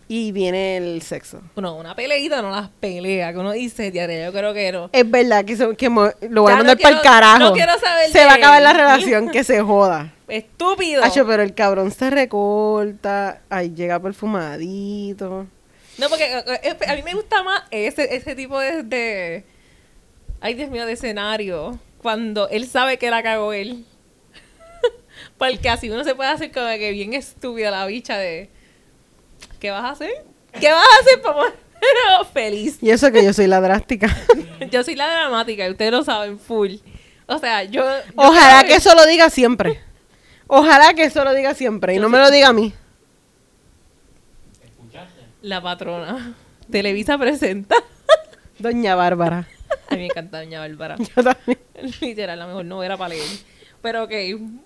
[0.09, 1.41] Y viene el sexo.
[1.53, 4.89] Bueno, una peleita no las pelea, que uno dice, diario, yo creo que no.
[4.93, 7.39] Es verdad que, se- que mo- lo voy a no mandar para el carajo.
[7.39, 10.13] no quiero saber se de va a acabar la relación, que se joda.
[10.27, 11.03] Estúpido.
[11.03, 15.47] Hacho, pero el cabrón se recorta, ahí llega perfumadito.
[15.97, 19.45] No, porque eh, eh, a mí me gusta más ese, ese tipo de, de-
[20.41, 21.79] Ay, Dios mío, de escenario.
[22.01, 23.85] Cuando él sabe que la cagó él.
[25.37, 28.49] porque así uno se puede hacer como que bien estúpida la bicha de...
[29.59, 30.11] ¿Qué vas a hacer?
[30.59, 32.77] ¿Qué vas a hacer para ponerlo feliz?
[32.81, 34.15] Y eso que yo soy la drástica.
[34.71, 36.75] Yo soy la dramática y ustedes lo saben full.
[37.27, 37.83] O sea, yo...
[37.83, 39.79] yo Ojalá creo que eso lo diga siempre.
[40.47, 41.95] Ojalá que eso lo diga siempre.
[41.95, 42.73] Y no me lo diga a mí.
[44.63, 45.21] ¿Escuchaste?
[45.41, 46.35] La patrona.
[46.71, 47.75] Televisa presenta.
[48.59, 49.47] Doña Bárbara.
[49.89, 50.95] A mí me encanta Doña Bárbara.
[51.15, 51.59] Yo también.
[52.01, 53.27] Literal, la mejor novela para leer.
[53.81, 54.11] Pero ok,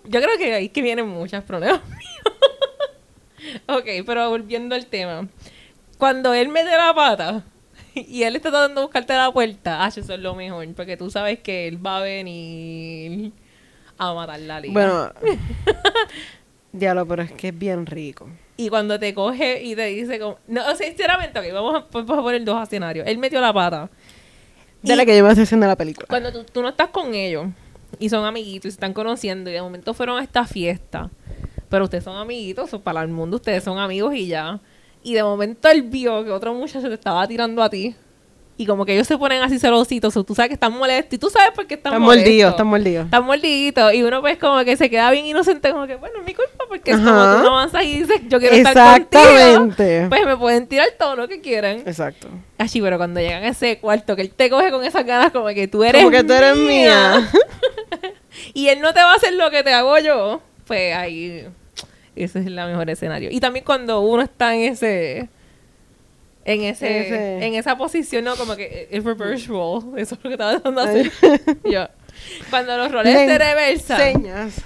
[0.06, 3.62] yo creo que ahí es que vienen muchos problemas míos.
[3.68, 5.28] ok, pero volviendo al tema.
[5.98, 7.44] Cuando él mete la pata
[7.94, 11.12] y él está tratando de buscarte la puerta, ah, eso es lo mejor, porque tú
[11.12, 13.34] sabes que él va a venir
[14.10, 14.74] a matar la liga.
[14.74, 15.12] Bueno.
[16.74, 18.30] Diablo, pero es que es bien rico.
[18.58, 20.38] Y cuando te coge y te dice como...
[20.48, 23.06] No, o sea, sinceramente, ok, vamos a, vamos a poner dos escenarios.
[23.08, 23.90] Él metió la pata.
[24.82, 26.08] Dale Y- que yo me estoy haciendo la película.
[26.08, 27.48] Cuando tú, tú no estás con ellos
[28.00, 31.10] y son amiguitos y se están conociendo y de momento fueron a esta fiesta,
[31.70, 34.60] pero ustedes son amiguitos, o para el mundo ustedes son amigos y ya.
[35.04, 37.96] Y de momento él vio que otro muchacho te estaba tirando a ti.
[38.62, 41.18] Y como que ellos se ponen así celositos, o tú sabes que están molestos y
[41.18, 42.28] tú sabes por qué están, Están molestos.
[42.30, 43.06] mordidos, están mordidos.
[43.06, 46.26] Están mordiditos y uno pues como que se queda bien inocente, como que bueno, es
[46.28, 49.24] mi culpa porque es como tú no avanzas y dices yo quiero estar contigo.
[49.24, 50.06] Exactamente.
[50.10, 51.80] Pues me pueden tirar todo lo que quieran.
[51.88, 52.28] Exacto.
[52.60, 55.48] Así, pero cuando llegan a ese cuarto, que él te coge con esas ganas como
[55.48, 57.28] que tú eres Como que tú eres mía.
[58.54, 61.48] y él no te va a hacer lo que te hago yo, pues ahí
[62.16, 63.30] ese es el mejor escenario.
[63.32, 65.30] Y también cuando uno está en ese
[66.46, 70.30] en ese, Ese- en esa posición, no como que es reverse role, eso es lo
[70.30, 71.12] que estaba hacer.
[71.66, 71.88] yo.
[72.50, 74.24] Cuando los roles se reversan,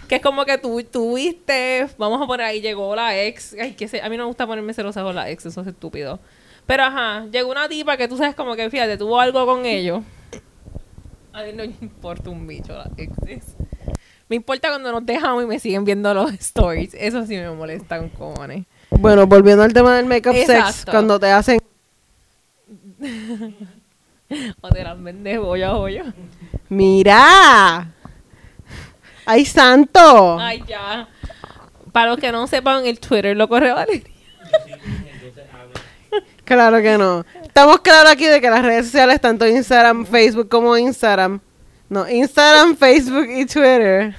[0.10, 3.56] que es como que tú tuviste, vamos a poner ahí, llegó la ex.
[3.60, 5.68] Ay, que se- a mí no me gusta ponerme celosa con la ex, eso es
[5.68, 6.20] estúpido.
[6.66, 10.02] Pero ajá, llegó una tipa que tú sabes como que, fíjate, tuvo algo con ellos.
[11.34, 13.56] A mí no me importa un bicho las exes.
[14.28, 16.94] Me importa cuando nos dejamos y me siguen viendo los stories.
[16.96, 18.66] Eso sí me molesta con cojones.
[18.90, 21.60] Bueno, volviendo al tema del make-up sex, cuando te hacen...
[24.62, 26.04] O te las vendes a bollo.
[26.70, 27.94] ¡Mira!
[29.26, 30.40] ¡Ay, santo!
[30.40, 31.08] Ay, ya.
[31.92, 34.04] Para los que no sepan, el Twitter lo corre Valeria.
[36.44, 37.26] Claro que no.
[37.42, 41.40] Estamos claros aquí de que las redes sociales, tanto Instagram, Facebook como Instagram...
[41.90, 44.16] No, Instagram, Facebook y Twitter.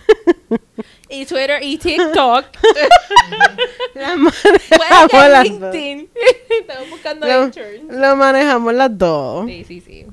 [1.09, 2.45] Y Twitter y TikTok.
[3.95, 5.45] las manejamos que las dos.
[5.45, 6.09] LinkedIn.
[6.61, 7.51] Estamos buscando Lo,
[7.99, 9.47] lo manejamos las dos.
[9.47, 10.07] Sí, sí, sí.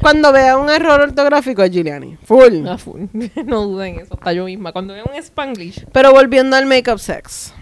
[0.00, 2.16] Cuando vea un error ortográfico es Giuliani.
[2.24, 2.62] Full.
[2.62, 3.02] No, full.
[3.44, 4.72] no duden en eso, hasta yo misma.
[4.72, 7.52] Cuando veo un Spanglish, Pero volviendo al make-up sex.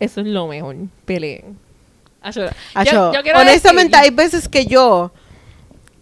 [0.00, 0.76] eso es lo mejor.
[1.04, 1.58] Peleen.
[2.32, 5.12] Yo- yo honestamente, decir- hay veces que yo,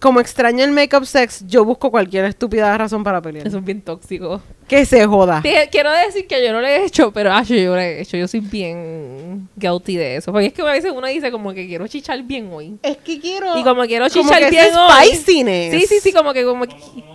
[0.05, 3.47] como extraño el make-up sex, yo busco cualquier estúpida razón para pelear.
[3.47, 4.43] Eso es bien tóxico.
[4.69, 5.41] Que se joda.
[5.41, 8.19] Te- quiero decir que yo no lo he hecho, pero acho, yo lo he hecho.
[8.19, 10.31] Yo soy bien guilty de eso.
[10.31, 12.77] Porque es que a veces uno dice como que quiero chichar bien hoy.
[12.83, 13.57] Es que quiero.
[13.59, 15.07] Y como quiero como chichar que bien hoy.
[15.15, 15.73] spiciness.
[15.81, 16.67] Sí, sí, sí, como que como,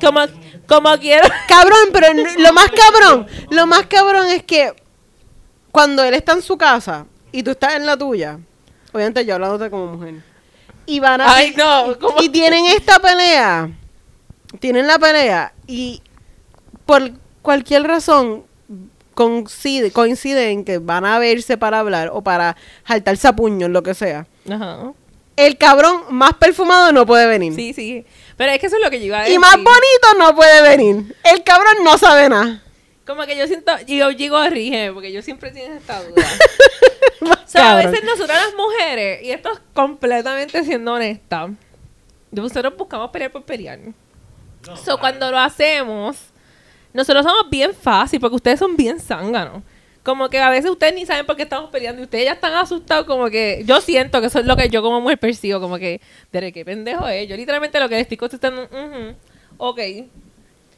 [0.04, 0.22] como,
[0.68, 1.28] como quiero.
[1.48, 2.08] Cabrón, pero
[2.40, 4.74] lo más cabrón, lo más cabrón es que
[5.72, 8.40] cuando él está en su casa y tú estás en la tuya,
[8.92, 10.16] obviamente yo hablándote como mujer,
[10.90, 12.22] y van a Ay, no, ¿cómo?
[12.22, 13.70] y tienen esta pelea,
[14.60, 16.02] tienen la pelea y
[16.86, 17.12] por
[17.42, 18.46] cualquier razón
[19.14, 23.84] coincide, coincide en que van a verse para hablar o para jaltarse a puños, lo
[23.84, 24.26] que sea.
[24.50, 24.94] Ajá.
[25.36, 27.54] El cabrón más perfumado no puede venir.
[27.54, 28.06] Sí, sí.
[28.36, 29.36] Pero es que eso es lo que yo iba a decir.
[29.36, 31.16] Y más bonito no puede venir.
[31.24, 32.64] El cabrón no sabe nada.
[33.06, 36.24] Como que yo siento, yo digo rígeme, porque yo siempre tengo esta duda.
[37.22, 41.50] O sea, a veces nosotras las mujeres, y esto es completamente siendo honesta,
[42.32, 43.80] nosotros buscamos pelear por pelear.
[43.80, 43.94] No,
[44.78, 45.00] so, claro.
[45.00, 46.18] cuando lo hacemos,
[46.94, 49.64] nosotros somos bien fácil, porque ustedes son bien zánganos.
[50.04, 52.54] Como que a veces ustedes ni saben por qué estamos peleando y ustedes ya están
[52.54, 55.78] asustados, como que yo siento que eso es lo que yo como mujer percibo, como
[55.78, 56.02] que,
[56.32, 57.28] de qué pendejo es.
[57.28, 59.16] Yo literalmente lo que le estoy contestando, ujú,
[59.58, 59.80] ok.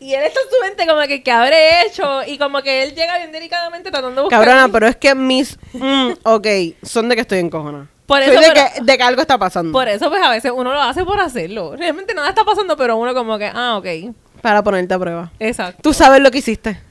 [0.02, 2.24] Y él está en su mente como que, ¿qué habré hecho?
[2.26, 4.40] Y como que él llega bien delicadamente tratando de buscar...
[4.40, 5.60] Cabrona, pero es que mis...
[5.74, 6.48] mm, ok,
[6.82, 7.88] son de que estoy encojona.
[8.08, 9.72] Por Soy eso, de, pero- que, de que algo está pasando.
[9.72, 11.76] Por eso, pues a veces uno lo hace por hacerlo.
[11.76, 14.14] Realmente nada está pasando, pero uno como que, ah, ok.
[14.42, 15.32] Para ponerte a prueba.
[15.40, 15.84] Exacto.
[15.84, 16.82] Tú sabes lo que hiciste.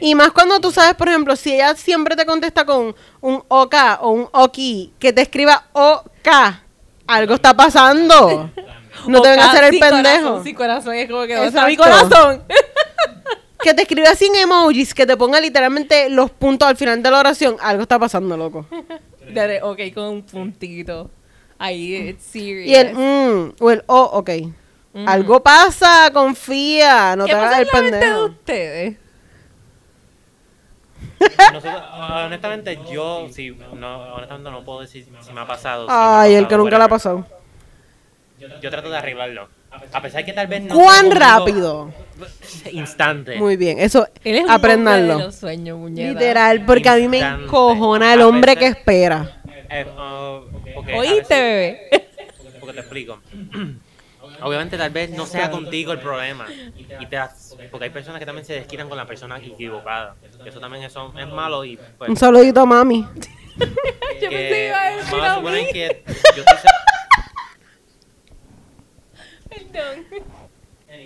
[0.00, 3.74] Y más cuando tú sabes, por ejemplo, si ella siempre te contesta con un OK
[4.00, 6.28] o un OKI, que te escriba OK,
[7.06, 8.50] algo está pasando.
[9.06, 10.22] No te vengas a hacer el Sí, pendejo.
[10.22, 11.68] Corazón, sí, corazón, es como que no Exacto.
[11.68, 12.42] mi corazón.
[13.62, 17.18] Que te escriba sin emojis, que te ponga literalmente los puntos al final de la
[17.20, 18.66] oración, algo está pasando, loco.
[19.32, 21.10] Dale, ok, con un puntito.
[21.58, 22.68] Ahí, it's serious.
[22.68, 24.30] Y el mm, o el O, ok.
[25.06, 28.24] Algo pasa, confía, no ¿Qué te hagas el mente de pendejo.
[28.26, 28.96] ustedes?
[31.52, 31.82] Nosotros,
[32.24, 35.86] honestamente, yo, sí, no, honestamente no puedo decir si me ha pasado.
[35.86, 37.26] si Ay, el que nunca le ha pasado.
[38.60, 39.48] Yo trato de arreglarlo.
[39.92, 40.74] A pesar que tal vez no.
[40.74, 41.92] ¿Cuán rápido?
[42.72, 43.36] Instante.
[43.36, 45.18] Muy bien, eso, Él es un hombre de aprendanlo.
[45.18, 46.08] los sueños, muñeca.
[46.12, 49.42] Literal, porque a mí me encojona el hombre que espera.
[49.70, 50.40] Eh, a
[50.96, 52.08] ¿Oíste, veces- bebé?
[52.60, 53.18] Porque te explico.
[54.40, 56.46] Obviamente tal vez no sea contigo el problema.
[57.00, 60.16] Y te has- porque hay personas que también se desquitan con la persona equivocada.
[60.44, 60.94] Eso también es
[61.28, 62.10] malo y pues...
[62.10, 63.06] Un saludito a mami.
[63.58, 65.66] Yo pensé que iba a decir vamos a mí.
[65.72, 66.02] que
[66.36, 66.44] yo
[69.48, 70.06] Perdón.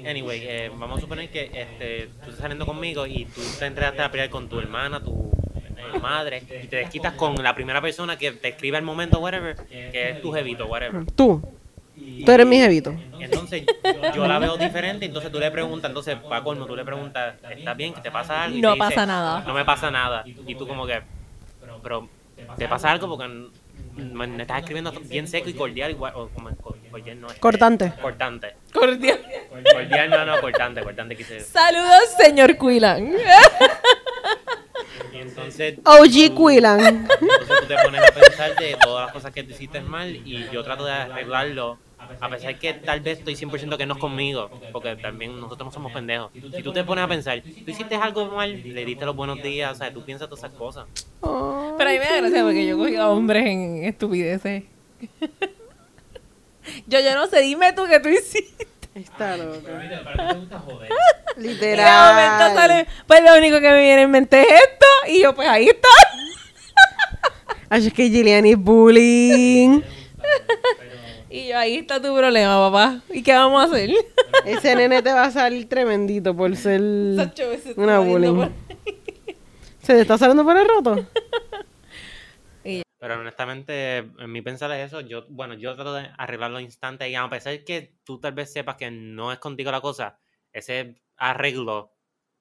[0.07, 4.03] Anyway, eh, vamos a suponer que este, tú estás saliendo conmigo y tú te entraste
[4.03, 5.31] a pelear con tu hermana, tu
[6.01, 10.11] madre, y te desquitas con la primera persona que te escribe al momento, whatever, que
[10.11, 11.05] es tu jevito, whatever.
[11.15, 11.43] Tú.
[12.25, 12.95] Tú eres mi jevito.
[13.21, 13.65] Entonces
[14.15, 17.77] yo la veo diferente, entonces tú le preguntas, entonces para colmo, tú le preguntas, ¿estás
[17.77, 17.95] bien?
[17.95, 18.57] ¿Que te pasa algo?
[18.57, 19.45] Y No te dice, pasa nada.
[19.47, 20.25] No me pasa nada.
[20.47, 21.03] Y tú como que,
[21.83, 22.09] pero,
[22.57, 23.09] ¿te pasa algo?
[23.09, 23.29] Porque
[23.97, 27.35] me, estás escribiendo bien seco y cordial, igual, o como co- cordial no es.
[27.35, 27.93] Cortante.
[28.01, 28.55] Cortante.
[28.73, 29.21] Cordial.
[29.73, 31.41] Cordial no, no, cortante, cortante quise.
[31.41, 33.15] Saludos, señor Quilan.
[35.13, 35.79] Y entonces...
[35.85, 36.81] OG Quillan.
[36.81, 40.49] Entonces tú te pones a pensar de todas las cosas que te hiciste mal y
[40.51, 41.79] yo trato de arreglarlo.
[42.21, 45.73] A pesar que tal vez estoy 100% que no es conmigo, porque también nosotros no
[45.73, 46.31] somos pendejos.
[46.55, 49.73] Si tú te pones a pensar, tú hiciste algo mal, le diste los buenos días,
[49.73, 50.87] o sea, tú piensas todas esas cosas.
[51.21, 51.75] Oh.
[51.79, 54.65] Pero a mí me da gracia porque yo cogí a hombres en estupideces.
[56.87, 58.69] yo, yo no sé, dime tú qué tú hiciste.
[58.95, 59.61] Está loco.
[60.05, 60.91] Para te gusta joder.
[61.39, 62.55] Y de momento Literal.
[62.55, 64.87] sale, pues lo único que me viene en mente es esto.
[65.09, 65.89] Y yo, pues ahí está.
[67.71, 69.81] Ay, es que Giuliani es bullying.
[71.33, 73.01] Y yo, ahí está tu problema, papá.
[73.09, 73.91] ¿Y qué vamos a hacer?
[74.45, 78.51] Ese nene te va a salir tremendito por ser una bullying.
[79.83, 81.07] ¿Se te está saliendo por el roto?
[82.99, 85.01] Pero honestamente, en mi pensar es eso.
[85.01, 88.77] Yo, bueno, yo trato de arreglarlo instante y a pesar que tú tal vez sepas
[88.77, 90.21] que no es contigo la cosa,
[90.53, 91.97] ese arreglo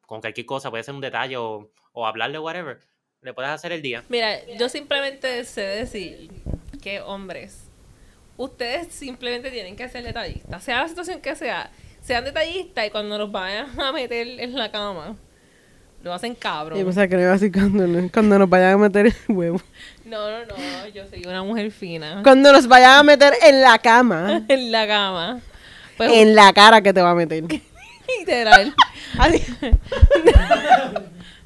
[0.05, 2.79] con cualquier cosa, puede ser un detalle o, o hablarle whatever,
[3.21, 4.03] le puedes hacer el día.
[4.09, 6.29] Mira, yo simplemente sé decir
[6.79, 7.70] que hombres,
[8.43, 10.63] ustedes simplemente tienen que ser detallistas.
[10.63, 11.69] Sea la situación que sea,
[12.01, 15.15] sean detallistas y cuando los vayan a meter en la cama,
[16.03, 16.79] lo hacen cabrón.
[16.79, 19.61] Yo pensaba que no iba a decir cuando, cuando nos vayan a meter el huevo.
[20.05, 22.21] No, no, no, yo soy una mujer fina.
[22.23, 24.43] Cuando nos vayan a meter en la cama.
[24.47, 25.41] en la cama.
[25.97, 27.43] Pues, En la cara que te va a meter.
[28.19, 28.73] literal.
[29.17, 29.43] Así.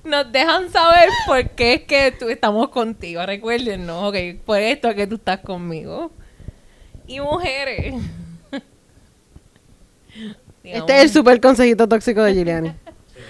[0.05, 3.25] Nos dejan saber por qué es que tú estamos contigo.
[3.25, 4.07] Recuerden, ¿no?
[4.07, 4.15] Ok,
[4.45, 6.11] por esto es que tú estás conmigo.
[7.08, 7.95] Y mujeres.
[10.64, 12.72] Este es el super consejito tóxico de Giuliani.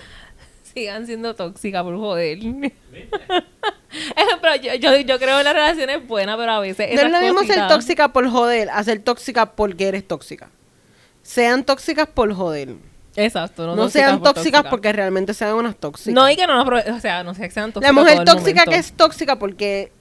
[0.74, 2.38] Sigan siendo tóxicas por joder.
[4.16, 6.96] Ejemplo, yo, yo, yo creo en las relaciones buenas, pero a veces.
[6.96, 10.50] No es lo mismo ser tóxica por joder a ser tóxica porque eres tóxica.
[11.24, 12.76] Sean tóxicas por joder.
[13.16, 16.14] Exacto, no, No, sean por tóxicas porque realmente sean unas tóxicas.
[16.14, 17.96] No, y que no O sea, no sé que sean tóxicas.
[17.96, 19.92] La mujer tóxica que es tóxica porque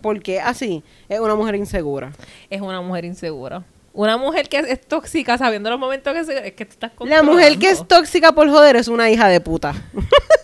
[0.00, 2.12] porque así es una mujer insegura.
[2.48, 3.62] es una mujer insegura.
[3.92, 6.92] Una mujer que es, es tóxica sabiendo los momentos que se, es que tú estás
[7.00, 9.74] La mujer que es tóxica por joder es una hija de puta.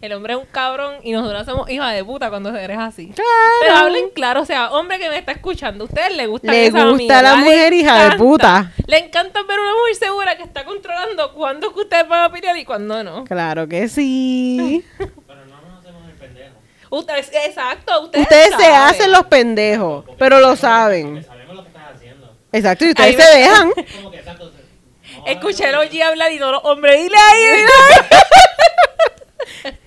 [0.00, 3.06] El hombre es un cabrón y nosotros somos hija de puta cuando eres así.
[3.08, 3.30] Claro.
[3.62, 6.70] Pero hablen claro, o sea, hombre que me está escuchando, ¿a ustedes le gusta Le
[6.70, 7.36] gusta la mierda?
[7.36, 8.72] mujer hija de puta.
[8.86, 12.56] Le encanta ver una mujer segura que está controlando cuándo que ustedes van a pelear
[12.58, 13.24] y cuándo no.
[13.24, 14.84] Claro que sí.
[14.98, 16.14] Pero no nos hacemos el
[16.98, 21.24] Ustedes, exacto, ustedes, Ustedes se hacen los pendejos, pero lo saben.
[21.24, 22.36] Sabemos lo que estás haciendo.
[22.52, 23.70] Exacto, y ustedes Ahí se me- dejan.
[23.96, 24.44] Como que exacto.
[25.16, 29.74] no, Escuché a Oji hablar y todos los hombres, dile ahí, dile ahí.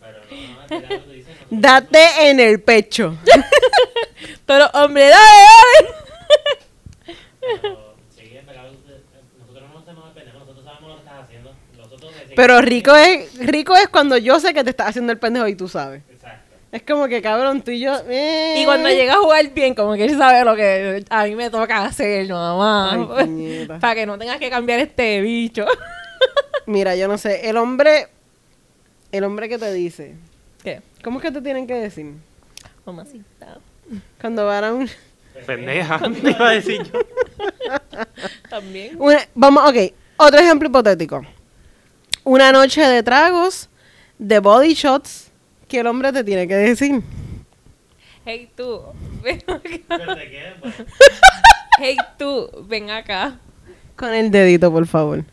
[0.00, 1.60] Pero no, no, dices, no.
[1.60, 3.16] Date en el pecho.
[4.46, 5.94] Los hombres, dale, dale.
[7.62, 9.00] Pero, sí, es verdad, usted-
[9.38, 11.54] nosotros no nos hacemos el pendejo, nosotros sabemos lo que estás haciendo.
[11.76, 15.46] Nosotros Pero rico es rico es cuando yo sé que te estás haciendo el pendejo
[15.48, 16.02] y tú sabes.
[16.72, 17.94] Es como que cabrón, tú y yo.
[18.08, 18.56] eh.
[18.58, 21.48] Y cuando llega a jugar bien, como que él sabe lo que a mí me
[21.48, 23.78] toca hacer, nada más.
[23.80, 25.64] Para que no tengas que cambiar este bicho.
[26.66, 28.08] Mira, yo no sé, el hombre
[29.12, 30.14] El hombre que te dice.
[30.62, 30.82] ¿Qué?
[31.04, 32.12] ¿Cómo es que te tienen que decir?
[32.84, 33.58] Mamacita.
[34.20, 34.90] Cuando van a un...
[35.46, 37.00] Pendeja, te iba a decir yo.
[38.50, 38.96] También.
[38.98, 39.92] una- vamos, ok.
[40.16, 41.22] Otro ejemplo hipotético.
[42.24, 43.68] Una noche de tragos,
[44.18, 45.25] de body shots,
[45.68, 47.02] que el hombre te tiene que decir.
[48.24, 48.82] Hey tú,
[49.22, 50.16] ven acá.
[51.78, 53.38] Hey tú, ven acá.
[53.96, 55.24] Con el dedito, por favor.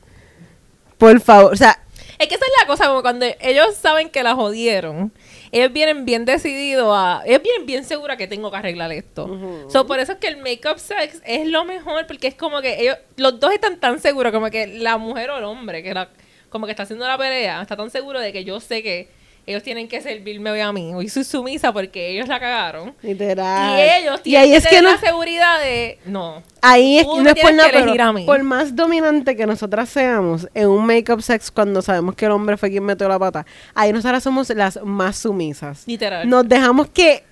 [0.98, 1.54] Por favor.
[1.54, 1.80] O sea,
[2.20, 5.12] Es que esa es la cosa, como cuando ellos saben que la jodieron,
[5.52, 7.22] ellos vienen bien decididos a...
[7.26, 9.68] Ellos vienen bien seguros que tengo que arreglar esto.
[9.70, 12.82] So, por eso es que el make-up sex es lo mejor, porque es como que
[12.82, 12.98] ellos...
[13.18, 16.10] Los dos están tan seguros, como que la mujer o el hombre, que la,
[16.50, 19.10] como que está haciendo la pelea, está tan seguro de que yo sé que
[19.46, 20.94] ellos tienen que servirme hoy a mí.
[20.94, 22.94] Hoy soy sumisa porque ellos la cagaron.
[23.02, 23.78] literal.
[23.78, 26.00] Y ellos Y tienen ahí que es que tener no, la seguridad de...
[26.06, 26.44] No.
[26.62, 30.48] ahí es, Tú no es por nada, que pero por más dominante que nosotras seamos
[30.54, 33.92] en un make-up sex cuando sabemos que el hombre fue quien metió la pata, ahí
[33.92, 35.84] nosotras somos las más sumisas.
[35.88, 36.30] Literal.
[36.30, 37.24] Nos dejamos que,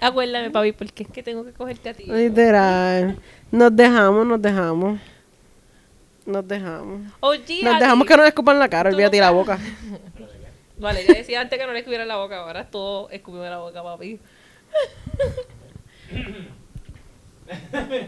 [0.00, 2.04] Acuérdame, papi, porque es que tengo que cogerte a ti.
[2.04, 3.18] literal,
[3.50, 5.00] nos dejamos, nos dejamos.
[6.26, 7.00] Nos dejamos.
[7.20, 9.58] OG, Nos dejamos que nos escupan la cara, olvídate y la boca.
[10.76, 13.58] Vale, ya decía antes que no le escupiera la boca, ahora es todo escupiendo la
[13.58, 14.18] boca, papi.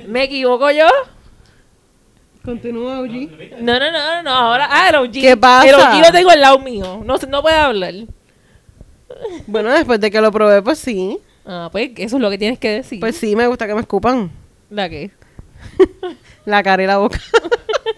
[0.06, 0.88] ¿Me equivoco yo?
[2.44, 3.60] Continúa, OG.
[3.60, 5.12] No, no, no, no, no, ahora, ah, el OG.
[5.12, 5.68] ¿Qué pasa?
[5.68, 7.94] El OG lo tengo al lado mío, no, no puede hablar.
[9.46, 11.18] Bueno, después de que lo probé, pues sí.
[11.44, 12.98] Ah, pues eso es lo que tienes que decir.
[13.00, 14.30] Pues sí, me gusta que me escupan
[14.68, 15.12] ¿La qué?
[16.44, 17.20] la cara y la boca.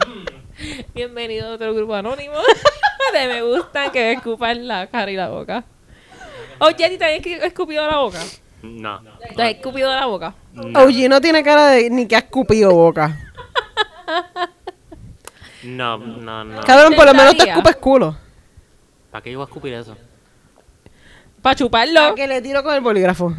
[0.94, 2.34] Bienvenido a otro grupo anónimo
[3.12, 5.64] de me gustan que me escupan la cara y la boca.
[6.60, 8.20] Oye, ¿a ti te has escupido la boca?
[8.62, 9.00] No.
[9.36, 10.34] ¿Te has escupido la boca?
[10.52, 10.80] No.
[10.80, 13.16] OG no tiene cara de ni que ha escupido boca.
[15.62, 16.60] No, no, no.
[16.62, 18.16] Cabrón, por lo menos te escupes culo.
[19.10, 19.96] ¿Para qué iba a escupir eso?
[21.42, 22.00] Para chuparlo.
[22.00, 23.34] ¿A que le tiro con el bolígrafo?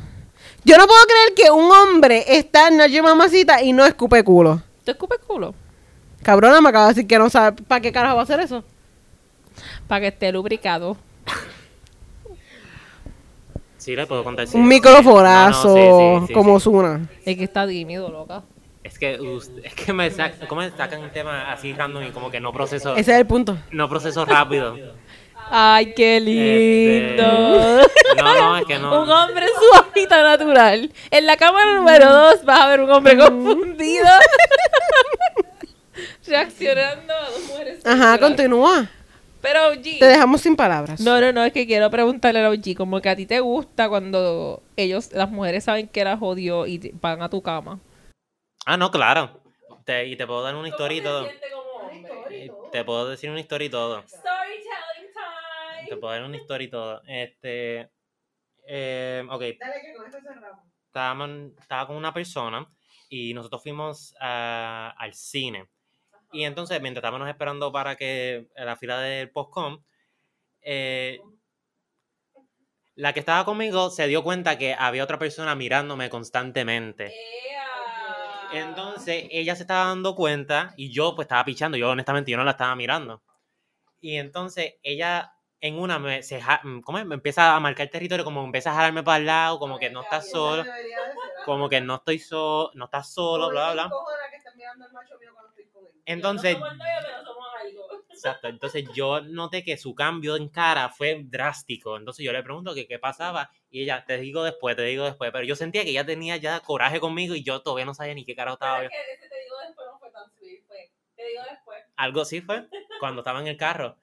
[0.64, 4.62] Yo no puedo creer que un hombre está en Noche Mamacita y no escupe culo.
[4.84, 5.53] ¿Te escupes culo?
[6.24, 8.64] Cabrona, me acaba de decir que no sabe para qué carajo va a hacer eso.
[9.88, 10.97] Para que esté lubricado.
[13.78, 14.47] Sí, le puedo contar.
[14.47, 14.57] sí.
[14.57, 16.64] Un microfonazo, No, no, sí, sí, sí, como sí.
[16.66, 17.07] Zuna.
[17.26, 18.43] Es que está tímido, loca.
[18.84, 22.12] Es que, us- es que me sacan, ¿cómo me sacan un tema así random y
[22.12, 23.57] como que no proceso, Ese es el punto.
[23.72, 24.76] no proceso rápido?
[25.51, 27.80] Ay, qué lindo.
[27.80, 28.89] Este, no, no, es que no.
[29.03, 30.91] un hombre en su hábitat natural.
[31.12, 34.05] En la cámara número 2 vas a ver un hombre confundido.
[36.28, 37.86] Reaccionando a dos mujeres.
[37.86, 38.89] Ajá, continúa.
[39.41, 39.81] Pero OG.
[39.99, 40.99] Te dejamos sin palabras.
[40.99, 43.87] No, no, no, es que quiero preguntarle a OG, como que a ti te gusta
[43.89, 47.79] cuando ellos, las mujeres saben que las jodió y te- van a tu cama.
[48.65, 49.41] Ah, no, claro.
[49.85, 51.27] Te, y te puedo dar una historia y todo.
[52.31, 54.03] Y Te puedo decir una historia y todo.
[54.07, 55.87] Storytelling time.
[55.89, 57.01] Te puedo dar una historia y todo.
[57.07, 57.89] Este.
[58.67, 59.41] Eh, ok,
[60.85, 61.29] estábamos,
[61.59, 62.67] estaba con una persona
[63.09, 65.67] y nosotros fuimos a- al cine.
[66.32, 69.84] Y entonces, mientras estábamos esperando para que la fila del postcom,
[70.61, 71.19] eh,
[72.93, 77.11] la que estaba conmigo se dio cuenta que había otra persona mirándome constantemente.
[78.51, 81.77] Entonces, ella se estaba dando cuenta y yo pues estaba pichando.
[81.77, 83.21] Yo honestamente yo no la estaba mirando.
[84.01, 87.05] Y entonces ella en una me, se, ja- ¿cómo es?
[87.05, 90.01] me empieza a marcar territorio, como empieza a jalarme para el lado, como que no
[90.03, 90.65] estás solo,
[91.45, 93.97] como que no estoy solo, no estás solo, bla, bla, bla.
[96.10, 96.57] Entonces,
[98.10, 101.97] exacto, entonces yo noté que su cambio en cara fue drástico.
[101.97, 105.32] Entonces yo le pregunto que qué pasaba y ella, te digo después, te digo después.
[105.32, 108.26] Pero yo sentía que ella tenía ya coraje conmigo y yo todavía no sabía ni
[108.26, 108.95] qué carajo estaba viendo.
[109.30, 111.84] te digo después no fue tan sweet, fue, te digo después.
[111.95, 112.68] Algo así fue
[112.99, 113.95] cuando estaba en el carro.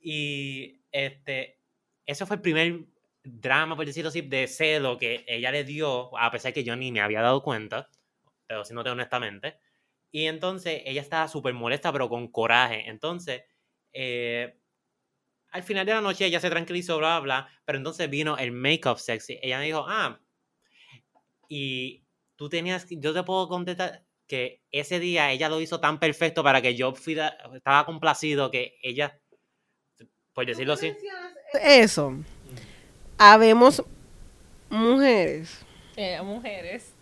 [0.00, 1.60] Y este,
[2.06, 2.80] eso fue el primer
[3.22, 6.90] drama, por decirlo así, de celo que ella le dio, a pesar que yo ni
[6.90, 7.88] me había dado cuenta,
[8.48, 9.60] pero si no te honestamente.
[10.12, 12.88] Y entonces ella estaba súper molesta, pero con coraje.
[12.88, 13.42] Entonces,
[13.92, 14.54] eh,
[15.50, 18.52] al final de la noche ella se tranquilizó, bla, bla, bla, pero entonces vino el
[18.52, 19.38] make-up sexy.
[19.42, 20.20] Ella me dijo, ah,
[21.48, 22.04] y
[22.36, 26.42] tú tenías, que- yo te puedo contestar que ese día ella lo hizo tan perfecto
[26.42, 29.18] para que yo fuera- estaba complacido que ella,
[30.32, 30.92] por decirlo así,
[31.62, 32.14] Eso.
[33.18, 33.82] Habemos
[34.70, 35.60] mujeres.
[35.96, 36.94] Eh, mujeres.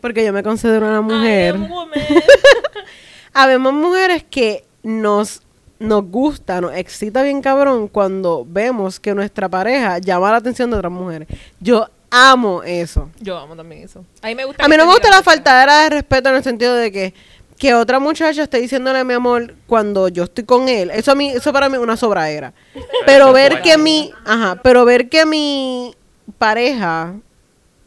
[0.00, 1.56] Porque yo me considero una mujer.
[3.32, 5.42] Habemos mujeres que nos,
[5.78, 10.76] nos gusta, nos excita bien cabrón cuando vemos que nuestra pareja llama la atención de
[10.76, 11.28] otras mujeres.
[11.60, 13.10] Yo amo eso.
[13.20, 14.04] Yo amo también eso.
[14.22, 14.64] A mí me gusta.
[14.64, 17.14] A mí no me gusta la faltadera de respeto en el sentido de que
[17.60, 21.28] que otra muchacha esté diciéndole mi amor cuando yo estoy con él, eso a mí,
[21.28, 22.54] eso para mí es una sobradera.
[23.06, 25.94] Pero eso ver que mi, ajá, pero ver que mi
[26.38, 27.14] pareja,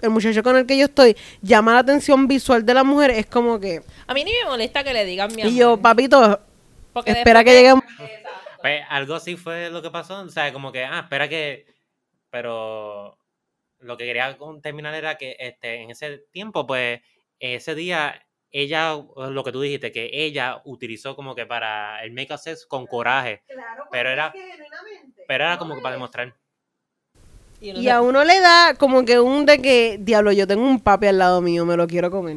[0.04, 3.26] el muchacho con el que yo estoy, llama la atención visual de la mujer, es
[3.26, 5.54] como que, A mí ni me molesta que le digan mi amor.
[5.54, 6.40] y yo, papito,
[6.94, 7.74] Porque espera que llegue
[8.62, 10.22] Pues algo así fue lo que pasó.
[10.22, 11.66] O sea, como que, ah, espera que.
[12.30, 13.18] Pero
[13.80, 17.02] lo que quería con- terminar era que este, en ese tiempo, pues,
[17.40, 22.38] ese día, ella, lo que tú dijiste, que ella utilizó como que para el make-up
[22.40, 23.44] sex con coraje.
[23.92, 24.34] Pero era-
[25.28, 26.34] Pero era como que para demostrar.
[27.64, 30.46] Y uno Y se- a uno le da como que un de que, diablo, yo
[30.46, 32.36] tengo un papi al lado mío, me lo quiero comer.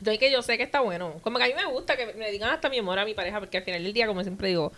[0.00, 1.14] Yo es que yo sé que está bueno.
[1.22, 3.40] Como que a mí me gusta que me digan hasta mi amor a mi pareja,
[3.40, 4.72] porque al final del día, como siempre digo,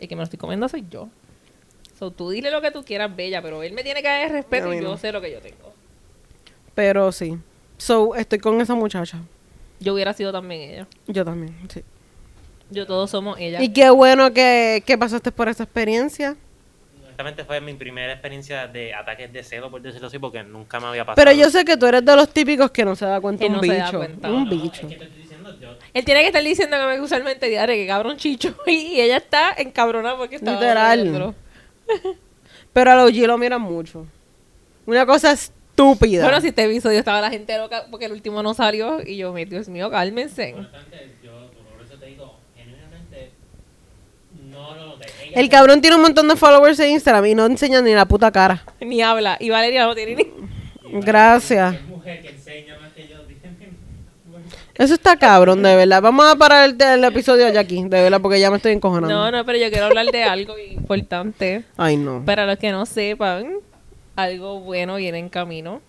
[0.00, 1.08] el que me lo estoy comiendo soy yo.
[1.98, 4.30] So, tú dile lo que tú quieras, bella, pero él me tiene que dar el
[4.30, 5.72] respeto y yo sé lo que yo tengo.
[6.74, 7.38] Pero sí.
[7.76, 9.18] So, estoy con esa muchacha.
[9.80, 10.86] Yo hubiera sido también ella.
[11.06, 11.82] Yo también, sí.
[12.70, 13.62] Yo todos somos ella.
[13.62, 16.36] Y qué bueno que, que pasaste por esa experiencia.
[17.18, 20.86] Honestamente fue mi primera experiencia de ataques de celo, por decirlo así, porque nunca me
[20.86, 21.16] había pasado.
[21.16, 23.46] Pero yo sé que tú eres de los típicos que no se da cuenta Que
[23.48, 23.98] un no se da bicho.
[23.98, 24.30] cuenta.
[24.30, 24.86] Un No, bicho.
[24.86, 27.74] Es que te estoy diciendo, yo, Él tiene que estar diciendo que me usualmente diario
[27.74, 28.54] que cabrón chicho.
[28.68, 31.34] Y ella está encabronada porque está Literal.
[32.72, 34.06] Pero a los G lo miran mucho.
[34.86, 36.22] Una cosa estúpida.
[36.22, 39.32] Bueno, si este episodio estaba la gente loca porque el último no salió y yo,
[39.32, 40.54] me Dios mío, cálmense
[41.20, 43.32] yo por eso te digo, genuinamente,
[44.40, 44.46] no lo noté.
[44.46, 44.47] Ella
[45.34, 48.30] El cabrón tiene un montón de followers en Instagram y no enseña ni la puta
[48.32, 48.64] cara.
[48.80, 49.36] Ni habla.
[49.40, 50.26] Y Valeria no tiene ni...
[51.00, 51.74] Gracias.
[51.74, 53.18] Es mujer que enseña más que yo.
[53.28, 53.48] dije,
[54.26, 54.46] bueno.
[54.74, 56.00] Eso está cabrón, de verdad.
[56.00, 59.14] Vamos a parar el, el episodio ya aquí, de verdad, porque ya me estoy encojonando.
[59.14, 61.64] No, no, pero yo quiero hablar de algo importante.
[61.76, 62.24] Ay, no.
[62.24, 63.58] Para los que no sepan,
[64.16, 65.82] algo bueno viene en camino.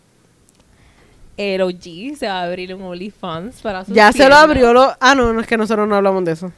[1.38, 4.94] El OG se va a abrir un OnlyFans para sus Ya se lo abrió lo...
[5.00, 6.52] Ah, no, no es que nosotros no hablamos de eso.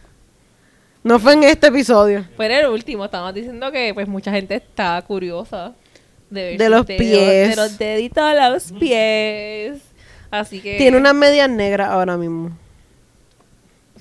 [1.04, 2.26] No fue en este episodio.
[2.36, 5.74] Fue en el último, estábamos diciendo que pues mucha gente está curiosa
[6.30, 7.49] de ver De los dedos, pies.
[7.49, 9.82] De los deditos a los pies.
[10.30, 12.52] Así que Tiene unas medias negras ahora mismo.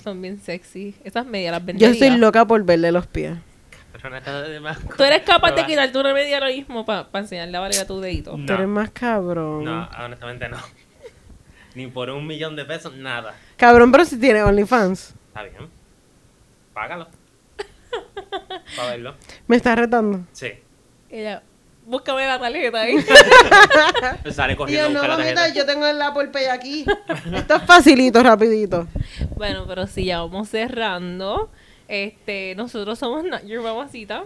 [0.01, 0.95] son bien sexy.
[1.03, 1.91] Esas medias las Yo vendería.
[1.91, 3.33] estoy loca por verle los pies.
[3.91, 4.79] Pero no está de más.
[4.97, 8.37] Tú eres capaz de quitarte una media ahora mismo para enseñarle a Valeria tu dedito.
[8.37, 8.45] No.
[8.45, 9.63] Tú eres más cabrón.
[9.65, 10.57] No, honestamente no.
[11.75, 13.35] Ni por un millón de pesos, nada.
[13.57, 15.13] Cabrón, pero si tiene OnlyFans.
[15.27, 15.80] Está bien.
[16.73, 17.07] Págalo.
[18.75, 19.15] Para verlo.
[19.47, 20.21] Me estás retando.
[20.31, 20.51] Sí.
[21.09, 21.43] Ella,
[21.85, 22.95] búscame la tarjeta ahí.
[24.31, 26.85] Sale corriendo Dios, no, la mamita, yo tengo el Apple Pay aquí.
[27.33, 28.87] Esto es facilito, rapidito.
[29.35, 31.49] Bueno, pero sí, ya vamos cerrando.
[31.87, 34.23] Este, nosotros somos Not Your Mamacita.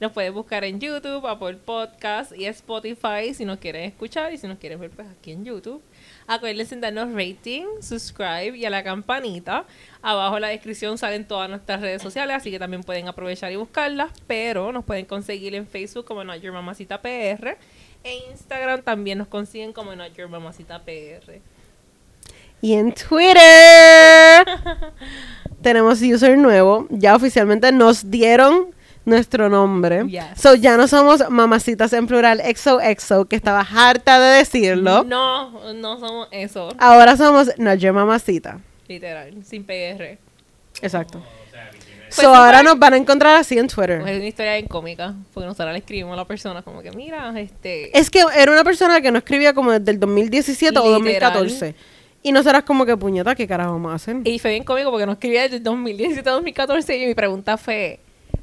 [0.00, 4.46] Nos pueden buscar en YouTube, Apple Podcast y Spotify si nos quieren escuchar y si
[4.46, 5.82] nos quieren ver pues aquí en YouTube.
[6.26, 9.64] Acuérdense en darnos rating, subscribe y a la campanita.
[10.02, 13.56] Abajo en la descripción salen todas nuestras redes sociales, así que también pueden aprovechar y
[13.56, 14.12] buscarlas.
[14.26, 17.56] Pero nos pueden conseguir en Facebook como Not Your Mamacita PR.
[18.04, 21.40] En Instagram también nos consiguen como Not Your Mamacita PR.
[22.62, 24.46] Y en Twitter
[25.62, 26.86] tenemos user nuevo.
[26.90, 30.06] Ya oficialmente nos dieron nuestro nombre.
[30.06, 30.24] Yes.
[30.36, 35.04] So ya no somos mamacitas en plural XOXO, que estaba harta de decirlo.
[35.04, 36.74] No, no somos eso.
[36.78, 38.60] Ahora somos No Mamacita.
[38.88, 40.18] Literal, sin PR.
[40.82, 41.22] Exacto.
[42.14, 42.64] Pues so ahora pues.
[42.64, 44.00] nos van a encontrar así en Twitter.
[44.00, 47.32] Es una historia bien cómica, porque nosotros le escribimos a la persona como que, mira,
[47.38, 47.96] este...
[47.96, 51.34] Es que era una persona que no escribía como desde el 2017 o Literal.
[51.34, 51.74] 2014.
[52.22, 54.16] Y nosotras como que, puñeta, ¿qué carajo vamos a hacer?
[54.24, 57.56] Y fue bien cómico porque no escribía desde el 2017 a 2014 y mi pregunta
[57.56, 58.00] fue,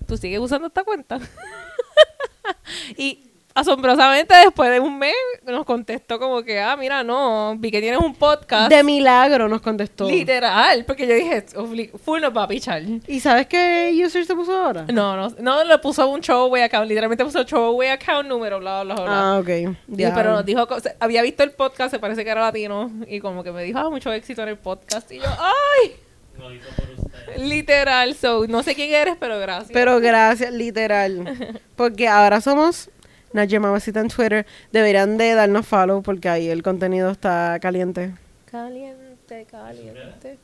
[0.08, 1.20] ¿tú sigues usando esta cuenta?
[2.98, 7.82] y asombrosamente después de un mes nos contestó como que, ah, mira, no, vi que
[7.82, 8.70] tienes un podcast.
[8.70, 10.08] De milagro nos contestó.
[10.08, 12.84] Literal, porque yo dije, "Obli- full nos va a pichar.
[13.08, 14.86] ¿Y sabes qué user se puso ahora?
[14.94, 18.94] No, no, no, le puso un throwaway account, literalmente puso throwaway account número, bla, bla,
[18.94, 19.06] bla.
[19.08, 19.50] Ah, ok.
[19.50, 19.76] Y-
[20.14, 20.68] pero nos dijo,
[21.00, 23.90] había visto el podcast, se parece que era latino, y como que me dijo, ah,
[23.90, 25.12] mucho éxito en el podcast.
[25.12, 25.96] Y yo, ¡ay!
[26.40, 27.38] Lo hizo por usted.
[27.38, 29.72] Literal, so, no sé quién eres, pero gracias.
[29.72, 31.60] Pero gracias, literal.
[31.76, 32.90] Porque ahora somos
[33.34, 34.46] Nadia Mamacita en Twitter.
[34.72, 38.14] Deberían de darnos follow porque ahí el contenido está caliente.
[38.50, 40.38] Caliente, caliente.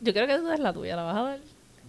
[0.00, 1.38] Yo creo que esa es la tuya, ¿la vas a dar?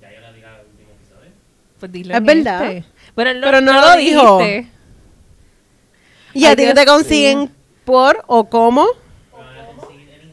[0.01, 1.31] Ya yo la dije al último episodio.
[1.79, 2.71] Pues dilo Es en verdad.
[2.71, 2.89] este.
[3.15, 4.37] Bueno, él Pero no lo dijo.
[4.39, 4.67] dijiste.
[6.33, 7.51] ¿Y Ay, a ti te consiguen
[7.85, 8.87] por o cómo?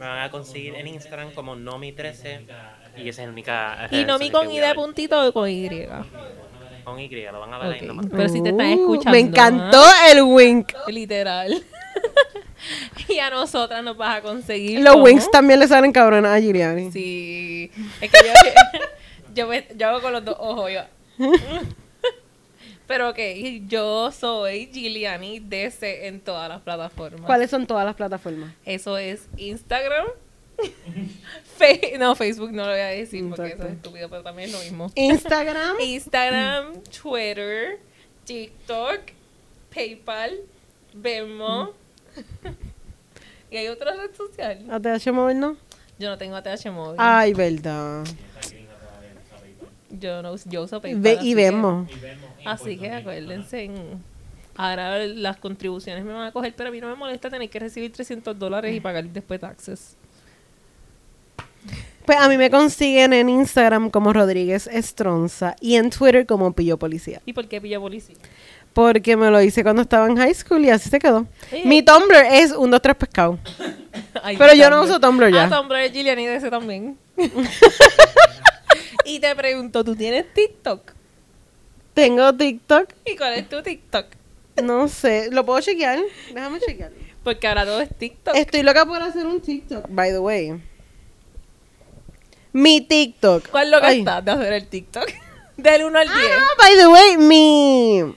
[0.07, 2.41] Me van a conseguir en Instagram como Nomi13
[2.97, 3.89] y esa es la única.
[3.91, 4.77] Y red no mi social con I de ver.
[4.77, 5.69] puntito o con Y.
[6.85, 8.07] Con Y, lo van a ver ahí nomás.
[8.09, 9.11] Pero si te están Uh, escuchando.
[9.11, 10.11] Me encantó ¿ah?
[10.13, 10.73] el wink.
[10.87, 11.61] Literal.
[13.09, 14.81] Y a nosotras nos vas a conseguir.
[14.81, 16.91] Los wings también le salen cabronas a Giuliani.
[16.91, 17.71] Sí.
[18.01, 18.33] Es que yo,
[19.35, 20.71] yo, me- yo hago con los dos ojos.
[20.73, 20.81] Yo.
[22.87, 23.19] Pero ok,
[23.67, 27.23] yo soy Giuliani DC en todas las plataformas.
[27.27, 28.53] ¿Cuáles son todas las plataformas?
[28.65, 30.07] Eso es Instagram.
[31.59, 34.55] Fe- no, Facebook no lo voy a decir porque eso es estúpido, pero también es
[34.55, 34.93] lo mismo.
[34.95, 35.77] Instagram.
[35.81, 37.79] Instagram, Twitter,
[38.25, 39.01] TikTok,
[39.75, 40.37] PayPal,
[40.95, 41.73] Venmo.
[43.51, 44.65] y hay otra red social.
[44.71, 45.57] ATH Móvil, ¿no?
[45.99, 46.97] Yo no tengo ATH móvil.
[46.99, 48.05] Ay, verdad.
[49.91, 51.01] Yo no yo uso PayPal.
[51.03, 51.89] Ve, y que- vemos.
[52.45, 53.65] Así que acuérdense.
[53.65, 54.03] en-
[54.59, 57.59] Ahora las contribuciones me van a coger, pero a mí no me molesta tener que
[57.59, 59.97] recibir 300 dólares y pagar después taxes.
[62.07, 66.79] Pues a mí me consiguen en Instagram como Rodríguez Estronza y en Twitter como Pillo
[66.79, 67.21] Policía.
[67.27, 68.15] ¿Y por qué pilla policía?
[68.73, 71.27] Porque me lo hice cuando estaba en high school y así se quedó.
[71.53, 71.65] Oye.
[71.65, 73.39] Mi Tumblr es un 2 3 pescado.
[74.23, 75.45] Ay, Pero yo no uso Tumblr ya.
[75.45, 76.97] Ah, Tumblr es Gillian y de ese también.
[79.07, 80.93] y te pregunto, ¿tú tienes TikTok?
[81.95, 82.93] Tengo TikTok.
[83.05, 84.07] ¿Y cuál es tu TikTok?
[84.63, 85.31] No sé.
[85.31, 85.99] ¿Lo puedo chequear?
[86.33, 86.91] Déjame chequear.
[87.25, 88.37] Porque ahora todo es TikTok.
[88.37, 90.61] Estoy loca por hacer un TikTok, by the way.
[92.53, 93.49] Mi TikTok.
[93.49, 93.99] ¿Cuál lo que Ay.
[94.01, 95.07] estás de hacer el TikTok?
[95.57, 96.19] Del 1 al 10.
[96.19, 98.15] Ah, by the way, mi...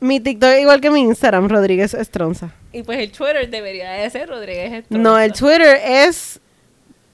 [0.00, 2.54] Mi TikTok igual que mi Instagram, Rodríguez Estronza.
[2.72, 5.02] Y pues el Twitter debería de ser Rodríguez Estronza.
[5.02, 6.40] No, el Twitter es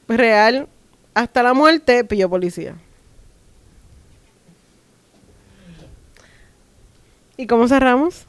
[0.07, 0.69] real
[1.17, 2.77] hasta la muerte, pillo policía.
[7.39, 8.27] ¿Y cómo cerramos?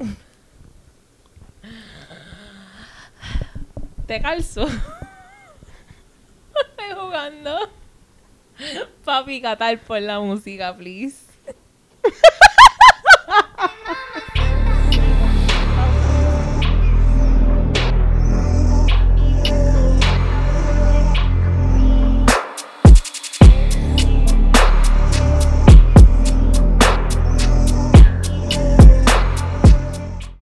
[4.05, 4.65] Te calzo.
[6.69, 7.69] Estoy jugando.
[9.03, 11.17] Papi, catar por la música, please.